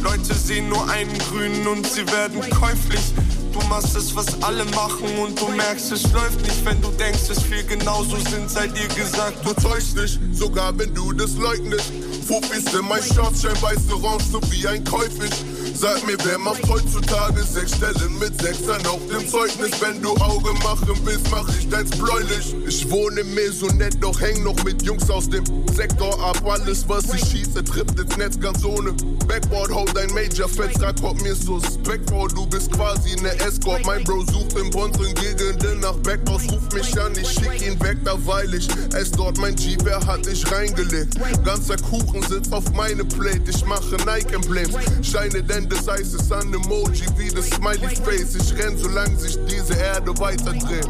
[0.00, 3.12] Leute sehen nur einen grünen und sie werden käuflich.
[3.52, 7.28] Du machst es, was alle machen und du merkst, es läuft nicht, wenn du denkst,
[7.30, 9.44] es wir genauso sind, sei dir gesagt.
[9.44, 11.92] Du täuschst nicht, sogar wenn du das leugnest.
[12.26, 15.44] Fuffis in mein Schwarzschein, weißt orange, so wie ein Käufisch.
[15.78, 19.72] Sag mir, wer macht heutzutage sechs Stellen mit Sechsern auf dem Zeugnis?
[19.78, 22.54] Wenn du Auge machen willst, mach ich deins bläulich.
[22.66, 26.40] Ich wohne mir so nett, doch häng noch mit Jungs aus dem Sektor ab.
[26.48, 28.92] Alles, was ich schieße, trifft ins Netz ganz ohne
[29.28, 29.70] Backboard.
[29.70, 32.28] Hau dein Major-Vertrag, kommt mir suspekt vor.
[32.28, 33.84] Du bist quasi ne Escort.
[33.84, 36.44] Mein Bro sucht in unseren Gegenden nach Backdoors.
[36.50, 40.04] Ruf mich an, ich schick ihn weg, da weil ich es dort mein Jeep, er
[40.06, 41.18] hat dich reingelegt.
[41.44, 43.42] Ganzer Kuchen sitzt auf meine Plate.
[43.50, 44.74] Ich mache Nike-Emblems.
[45.02, 48.34] Scheine denn des Eises an Emoji wie das Smiley Face.
[48.34, 50.88] Ich renn, solange sich diese Erde weiterdreht.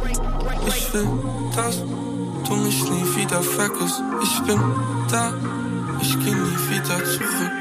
[0.66, 1.08] Ich will,
[1.54, 4.02] dass du mich nie wieder vergisst.
[4.22, 4.60] Ich bin
[5.10, 5.32] da,
[6.00, 7.52] ich geh nie wieder zurück.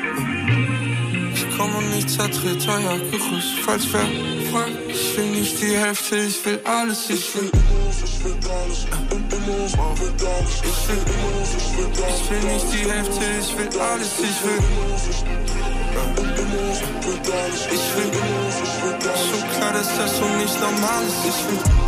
[1.33, 3.59] Ich komm und nicht zertritt euer Gerüst.
[3.65, 4.07] Falls wer
[4.51, 7.51] fragt, ich will nicht die Hälfte, ich will alles, ich will.
[8.03, 8.35] Ich will,
[12.09, 14.61] ich will nicht die Hälfte, ich will alles, ich will.
[15.09, 16.34] Ich will,
[19.17, 21.25] schon klar, dass das so nicht normal ist.
[21.27, 21.85] Ich will.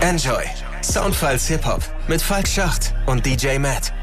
[0.00, 0.44] Enjoy.
[0.82, 3.95] Soundfiles Hip-Hop mit Falk Schacht und DJ Matt.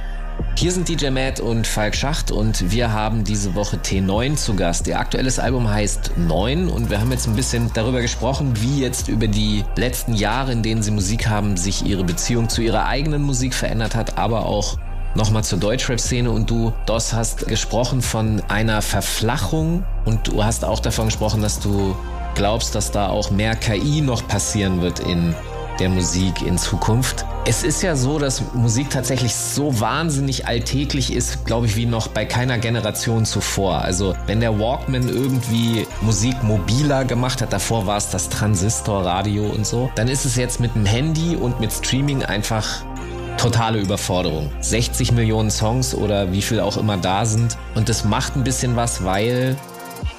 [0.64, 4.88] Hier sind DJ Matt und Falk Schacht und wir haben diese Woche T9 zu Gast.
[4.88, 9.10] Ihr aktuelles Album heißt 9 und wir haben jetzt ein bisschen darüber gesprochen, wie jetzt
[9.10, 13.24] über die letzten Jahre, in denen sie Musik haben, sich ihre Beziehung zu ihrer eigenen
[13.24, 14.78] Musik verändert hat, aber auch
[15.16, 20.80] nochmal zur Deutschrap-Szene und du, Dos, hast gesprochen von einer Verflachung und du hast auch
[20.80, 21.94] davon gesprochen, dass du
[22.36, 25.36] glaubst, dass da auch mehr KI noch passieren wird in
[25.80, 27.26] der Musik in Zukunft.
[27.46, 32.08] Es ist ja so, dass Musik tatsächlich so wahnsinnig alltäglich ist, glaube ich, wie noch
[32.08, 33.80] bei keiner Generation zuvor.
[33.80, 39.66] Also wenn der Walkman irgendwie Musik mobiler gemacht hat, davor war es das Transistorradio und
[39.66, 42.84] so, dann ist es jetzt mit dem Handy und mit Streaming einfach
[43.38, 44.50] totale Überforderung.
[44.62, 47.58] 60 Millionen Songs oder wie viel auch immer da sind.
[47.76, 49.58] Und das macht ein bisschen was, weil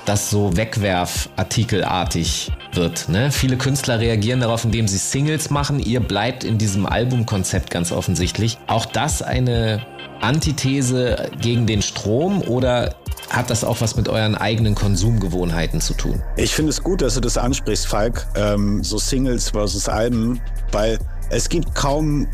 [0.05, 3.09] das so wegwerfartikelartig wird.
[3.09, 3.31] Ne?
[3.31, 5.79] Viele Künstler reagieren darauf, indem sie Singles machen.
[5.81, 8.59] Ihr bleibt in diesem Albumkonzept ganz offensichtlich.
[8.67, 9.85] Auch das eine
[10.21, 12.95] Antithese gegen den Strom oder
[13.31, 16.23] hat das auch was mit euren eigenen Konsumgewohnheiten zu tun?
[16.37, 18.27] Ich finde es gut, dass du das ansprichst, Falk.
[18.37, 20.41] Ähm, so Singles versus Alben,
[20.73, 20.99] weil
[21.31, 22.29] es gibt kaum.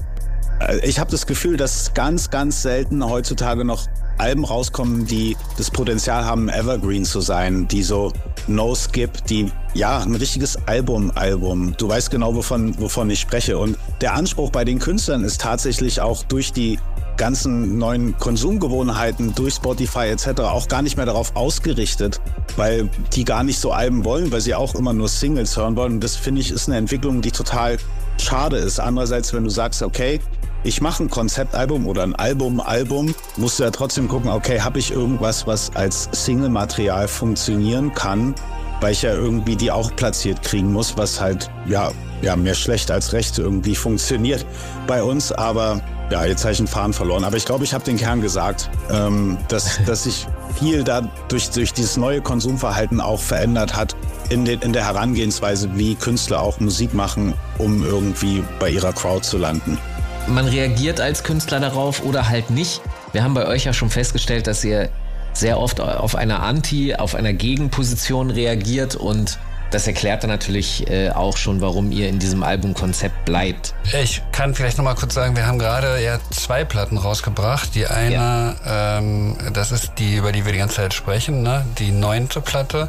[0.60, 3.86] Äh, Ich habe das Gefühl, dass ganz, ganz selten heutzutage noch
[4.18, 8.12] Alben rauskommen, die das Potenzial haben, Evergreen zu sein, die so
[8.46, 11.74] No-Skip, die ja ein richtiges Album-Album.
[11.78, 13.56] Du weißt genau, wovon, wovon ich spreche.
[13.56, 16.78] Und der Anspruch bei den Künstlern ist tatsächlich auch durch die
[17.16, 20.40] ganzen neuen Konsumgewohnheiten durch Spotify etc.
[20.40, 22.18] auch gar nicht mehr darauf ausgerichtet,
[22.56, 25.94] weil die gar nicht so Alben wollen, weil sie auch immer nur Singles hören wollen.
[25.94, 27.76] Und das finde ich ist eine Entwicklung, die total
[28.18, 28.80] schade ist.
[28.80, 30.20] Andererseits, wenn du sagst, okay,
[30.62, 34.78] ich mache ein Konzeptalbum oder ein Album, Album, musst du ja trotzdem gucken, okay, habe
[34.78, 38.34] ich irgendwas, was als Single-Material funktionieren kann,
[38.80, 41.90] weil ich ja irgendwie die auch platziert kriegen muss, was halt, ja,
[42.22, 44.44] ja, mehr schlecht als recht irgendwie funktioniert
[44.86, 45.80] bei uns, aber
[46.10, 47.24] ja, jetzt habe ich einen Faden verloren.
[47.24, 50.26] Aber ich glaube, ich habe den Kern gesagt, ähm, dass, dass sich
[50.58, 53.96] viel da durch, durch dieses neue Konsumverhalten auch verändert hat
[54.28, 59.22] in, den, in der Herangehensweise, wie Künstler auch Musik machen, um irgendwie bei ihrer Crowd
[59.22, 59.78] zu landen.
[60.28, 62.80] Man reagiert als Künstler darauf oder halt nicht.
[63.12, 64.90] Wir haben bei euch ja schon festgestellt, dass ihr
[65.32, 69.38] sehr oft auf einer Anti-, auf einer Gegenposition reagiert und
[69.70, 73.74] Das erklärt dann natürlich äh, auch schon, warum ihr in diesem Albumkonzept bleibt.
[74.00, 77.74] Ich kann vielleicht noch mal kurz sagen, wir haben gerade ja zwei Platten rausgebracht.
[77.74, 78.98] Die eine, ja.
[78.98, 81.64] ähm, das ist die, über die wir die ganze Zeit sprechen, ne?
[81.78, 82.88] die neunte Platte.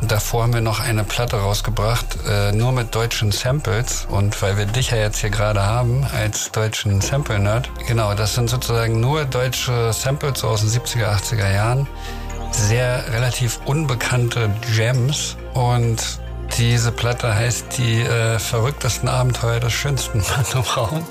[0.00, 4.06] Und davor haben wir noch eine Platte rausgebracht, äh, nur mit deutschen Samples.
[4.10, 8.50] Und weil wir dich ja jetzt hier gerade haben als deutschen Sample-Nerd, genau, das sind
[8.50, 11.86] sozusagen nur deutsche Samples aus den 70er, 80er Jahren
[12.50, 16.20] sehr relativ unbekannte Gems und
[16.56, 21.06] diese Platte heißt die äh, verrücktesten Abenteuer des schönsten Mann im Raum.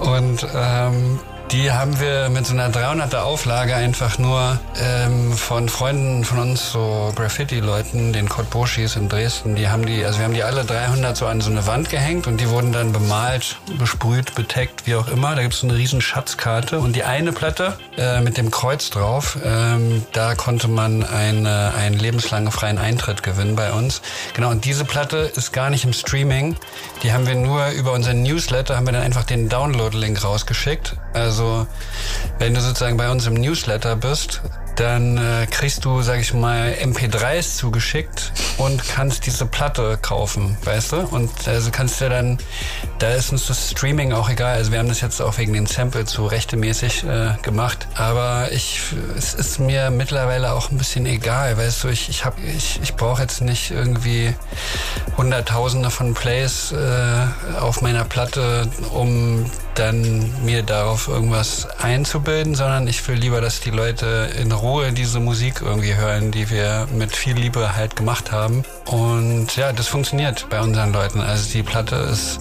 [0.00, 1.18] Und ähm,
[1.50, 6.72] die haben wir mit so einer 300er Auflage einfach nur ähm, von Freunden von uns,
[6.72, 11.16] so Graffiti-Leuten, den Kotboshis in Dresden, die haben die, also wir haben die alle 300
[11.16, 15.08] so an so eine Wand gehängt und die wurden dann bemalt, besprüht, beteckt, wie auch
[15.08, 15.34] immer.
[15.34, 18.90] Da gibt es so eine riesen Schatzkarte und die eine Platte äh, mit dem Kreuz
[18.90, 24.02] drauf, ähm, da konnte man eine, einen lebenslangen freien Eintritt gewinnen bei uns.
[24.34, 26.56] Genau, und diese Platte ist gar nicht im Streaming.
[27.02, 30.96] Die haben wir nur über unseren Newsletter, haben wir dann einfach den Download-Link rausgeschickt.
[31.12, 31.66] Also
[32.38, 34.40] wenn du sozusagen bei uns im Newsletter bist,
[34.76, 40.92] dann äh, kriegst du, sag ich mal, MP3s zugeschickt und kannst diese Platte kaufen, weißt
[40.92, 40.96] du?
[41.00, 42.38] Und also kannst du dann,
[42.98, 44.54] da ist uns das Streaming auch egal.
[44.54, 47.86] Also wir haben das jetzt auch wegen den Samples so rechtemäßig äh, gemacht.
[47.94, 48.80] Aber ich,
[49.16, 51.88] es ist mir mittlerweile auch ein bisschen egal, weißt du?
[51.88, 54.34] Ich, ich hab, ich, ich brauche jetzt nicht irgendwie
[55.16, 63.06] Hunderttausende von Plays äh, auf meiner Platte, um dann mir darauf irgendwas einzubilden, sondern ich
[63.08, 67.34] will lieber, dass die Leute in Ruhe diese Musik irgendwie hören, die wir mit viel
[67.34, 68.64] Liebe halt gemacht haben.
[68.86, 71.20] Und ja, das funktioniert bei unseren Leuten.
[71.20, 72.40] Also die Platte ist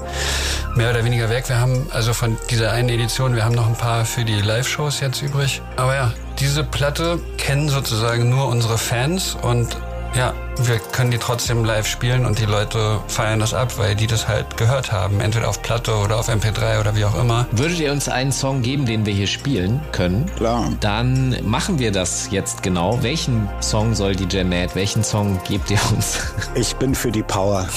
[0.75, 1.49] mehr oder weniger weg.
[1.49, 4.99] Wir haben also von dieser einen Edition, wir haben noch ein paar für die Live-Shows
[4.99, 5.61] jetzt übrig.
[5.77, 9.75] Aber ja, diese Platte kennen sozusagen nur unsere Fans und
[10.13, 14.07] ja, wir können die trotzdem live spielen und die Leute feiern das ab, weil die
[14.07, 17.47] das halt gehört haben, entweder auf Platte oder auf MP3 oder wie auch immer.
[17.51, 20.29] Würdet ihr uns einen Song geben, den wir hier spielen können?
[20.35, 20.69] Klar.
[20.79, 23.01] Dann machen wir das jetzt genau.
[23.01, 26.19] Welchen Song soll DJ Mad, welchen Song gebt ihr uns?
[26.53, 27.67] Ich bin für die Power.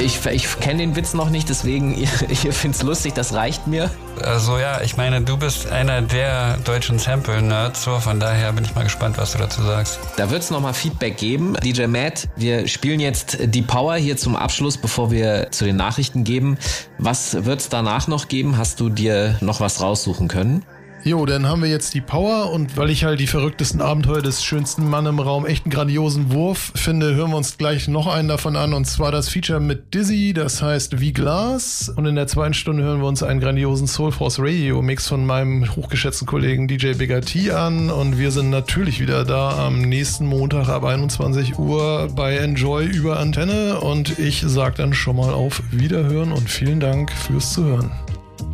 [0.00, 3.66] ich ich kenne den Witz noch nicht, deswegen, ihr, ihr findet es lustig, das reicht
[3.66, 3.90] mir.
[4.22, 8.74] Also ja, ich meine, du bist einer der deutschen Sample-Nerds, so von daher bin ich
[8.74, 9.98] mal gespannt, was du dazu sagst.
[10.16, 11.56] Da wird es nochmal Feedback geben.
[11.64, 16.22] DJ Matt, wir spielen jetzt die Power hier zum Abschluss, bevor wir zu den Nachrichten
[16.22, 16.58] geben.
[16.98, 18.58] Was wird es danach noch geben?
[18.58, 20.62] Hast du dir noch was raussuchen können?
[21.06, 24.42] Jo, dann haben wir jetzt die Power und weil ich halt die verrücktesten Abenteuer des
[24.42, 28.28] schönsten Mann im Raum echt einen grandiosen Wurf finde, hören wir uns gleich noch einen
[28.28, 32.26] davon an und zwar das Feature mit Dizzy, das heißt Wie Glas und in der
[32.26, 36.68] zweiten Stunde hören wir uns einen grandiosen Soul Force Radio Mix von meinem hochgeschätzten Kollegen
[36.68, 41.58] DJ Bigger T an und wir sind natürlich wieder da am nächsten Montag ab 21
[41.58, 46.80] Uhr bei Enjoy über Antenne und ich sag dann schon mal auf Wiederhören und vielen
[46.80, 47.90] Dank fürs Zuhören.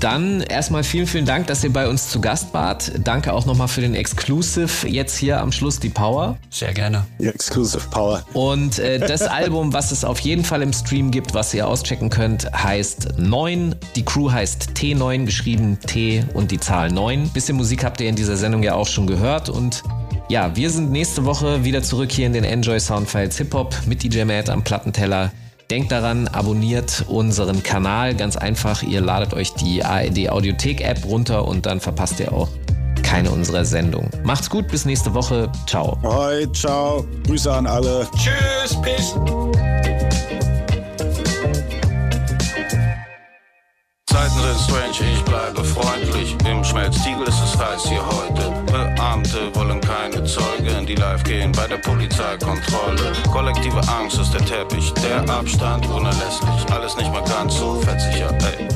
[0.00, 2.90] Dann erstmal vielen, vielen Dank, dass ihr bei uns zu Gast wart.
[3.04, 4.88] Danke auch nochmal für den Exclusive.
[4.88, 6.38] Jetzt hier am Schluss die Power.
[6.48, 7.04] Sehr gerne.
[7.18, 8.22] Die Exclusive Power.
[8.32, 12.08] Und äh, das Album, was es auf jeden Fall im Stream gibt, was ihr auschecken
[12.08, 13.74] könnt, heißt 9.
[13.94, 17.28] Die Crew heißt T9, geschrieben T und die Zahl 9.
[17.28, 19.50] Bisschen Musik habt ihr in dieser Sendung ja auch schon gehört.
[19.50, 19.82] Und
[20.30, 24.02] ja, wir sind nächste Woche wieder zurück hier in den Enjoy Soundfiles Hip Hop mit
[24.02, 25.30] DJ Matt am Plattenteller.
[25.70, 28.16] Denkt daran, abonniert unseren Kanal.
[28.16, 32.48] Ganz einfach, ihr ladet euch die ARD Audiothek App runter und dann verpasst ihr auch
[33.04, 34.10] keine unserer Sendungen.
[34.24, 35.48] Macht's gut, bis nächste Woche.
[35.68, 35.96] Ciao.
[36.02, 37.06] Hoi, ciao.
[37.24, 38.08] Grüße an alle.
[38.16, 39.14] Tschüss, peace.
[44.06, 46.36] Zeiten sind strange, ich bleibe freundlich.
[46.50, 48.52] Im Schmelztiegel ist es heiß hier heute.
[48.72, 49.79] Beamte wollen
[50.90, 53.12] die live gehen bei der Polizeikontrolle.
[53.30, 56.72] Kollektive Angst ist der Teppich, der Abstand unerlässlich.
[56.72, 57.80] Alles nicht mehr ganz so
[58.18, 58.66] ja, ey.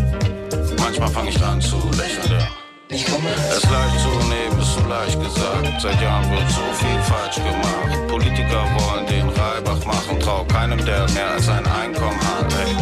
[0.78, 2.46] Manchmal fange ich an zu lächeln, ja.
[2.90, 5.80] Es leicht zu nehmen ist so leicht gesagt.
[5.80, 8.06] Seit Jahren wird so viel falsch gemacht.
[8.06, 12.52] Politiker wollen den Reibach machen, trau keinem, der mehr als sein Einkommen hat.
[12.64, 12.76] Ey.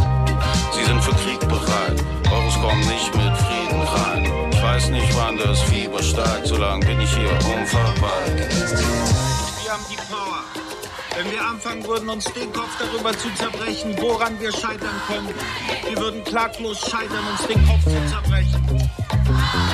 [0.72, 1.96] Sie sind für Krieg bereit,
[2.30, 4.51] Euros kommen nicht mit Frieden rein.
[4.82, 8.50] Weiß nicht, wann das Fieber steigt, solange bin ich hier unverweilt.
[9.62, 10.42] Wir haben die Power.
[11.16, 15.28] Wenn wir anfangen würden, uns den Kopf darüber zu zerbrechen, woran wir scheitern können,
[15.88, 18.90] wir würden klaglos scheitern, uns den Kopf zu zerbrechen.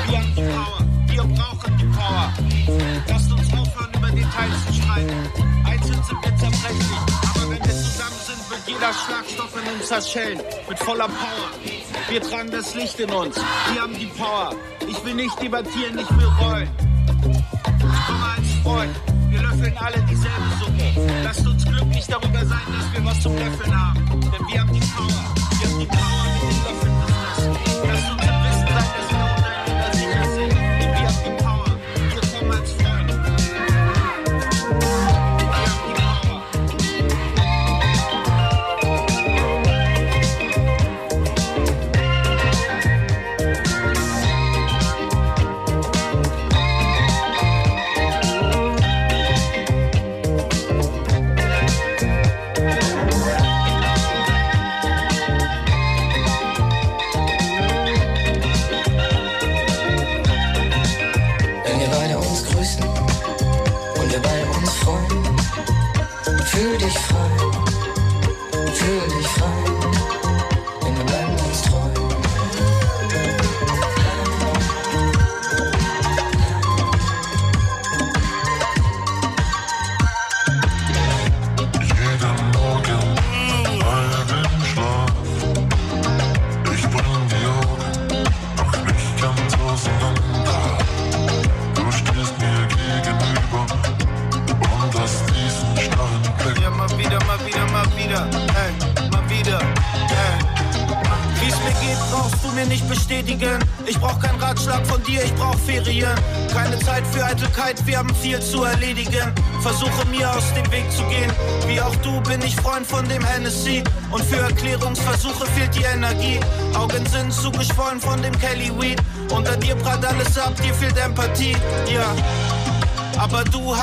[0.09, 0.84] Wir haben die Power.
[1.06, 2.32] Wir brauchen die Power.
[3.09, 5.30] Lasst uns aufhören, über Details zu streiten.
[5.64, 7.07] Einzeln sind wir zerbrechlich,
[8.69, 10.41] jeder Schlagstoff in uns zerschellen.
[10.69, 11.51] Mit voller Power.
[12.09, 13.37] Wir tragen das Licht in uns.
[13.73, 14.55] Wir haben die Power.
[14.87, 16.69] Ich will nicht debattieren, ich will rollen.
[16.79, 18.97] Ich komme als Freund.
[19.31, 21.11] Wir löffeln alle dieselbe Suppe.
[21.25, 24.21] Lasst uns glücklich darüber sein, dass wir was zum Löffeln haben.
[24.21, 25.35] Denn wir haben die Power.
[25.61, 26.28] Wir haben die Power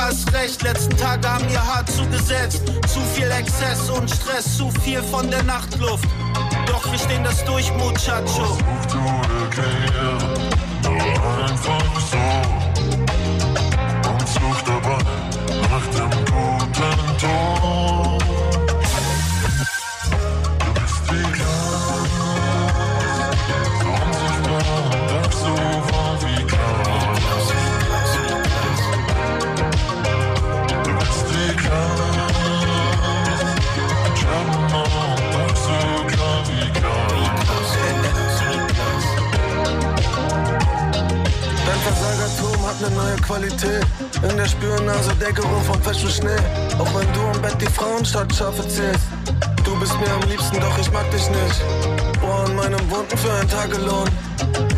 [0.06, 2.62] hast recht, letzten Tage haben mir hart zugesetzt.
[2.88, 6.08] Zu viel Exzess und Stress, zu viel von der Nachtluft.
[6.68, 8.58] Doch wir stehen das durch, Muchacho.
[8.92, 10.18] Eine Karriere,
[10.84, 12.25] nur einfach so.
[44.30, 46.42] In der Spürnase der Geruch von frischem Schnee.
[46.80, 49.06] Auch wenn du im Bett die Frauenstadt scharf erzählst.
[49.64, 51.62] Du bist mir am liebsten, doch ich mag dich nicht.
[52.22, 54.10] Bohr in meinem Wunden für ein Tagelohn.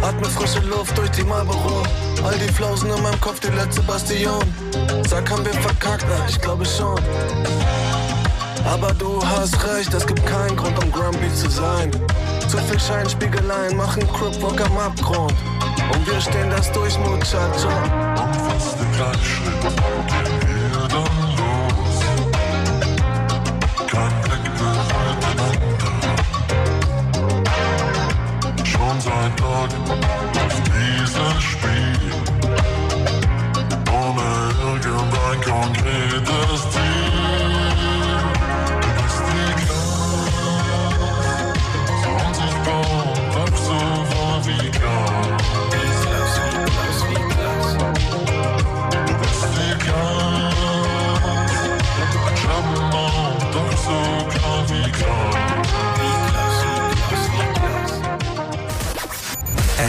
[0.02, 1.84] Atme frische Luft durch die Marlboro.
[2.26, 4.44] All die Flausen in meinem Kopf, die letzte Bastion.
[5.08, 6.06] Sag, haben wir verkackt?
[6.10, 7.00] Na, ich glaube schon.
[8.66, 11.90] Aber du hast recht, es gibt keinen Grund, um grumpy zu sein.
[12.50, 15.34] Zu viel Scheinspiegeleien machen Cripwalk am Abgrund.
[15.94, 17.70] Und wir stehen das durch, Muchacho.
[18.98, 21.98] Gleichschritt, gehen wir dann los.
[23.92, 25.52] Kein Blick einander.
[28.66, 32.12] Schon seit Tagen läuft dieses Spiel.
[33.94, 34.28] Ohne
[34.64, 36.97] irgendein konkretes Ziel.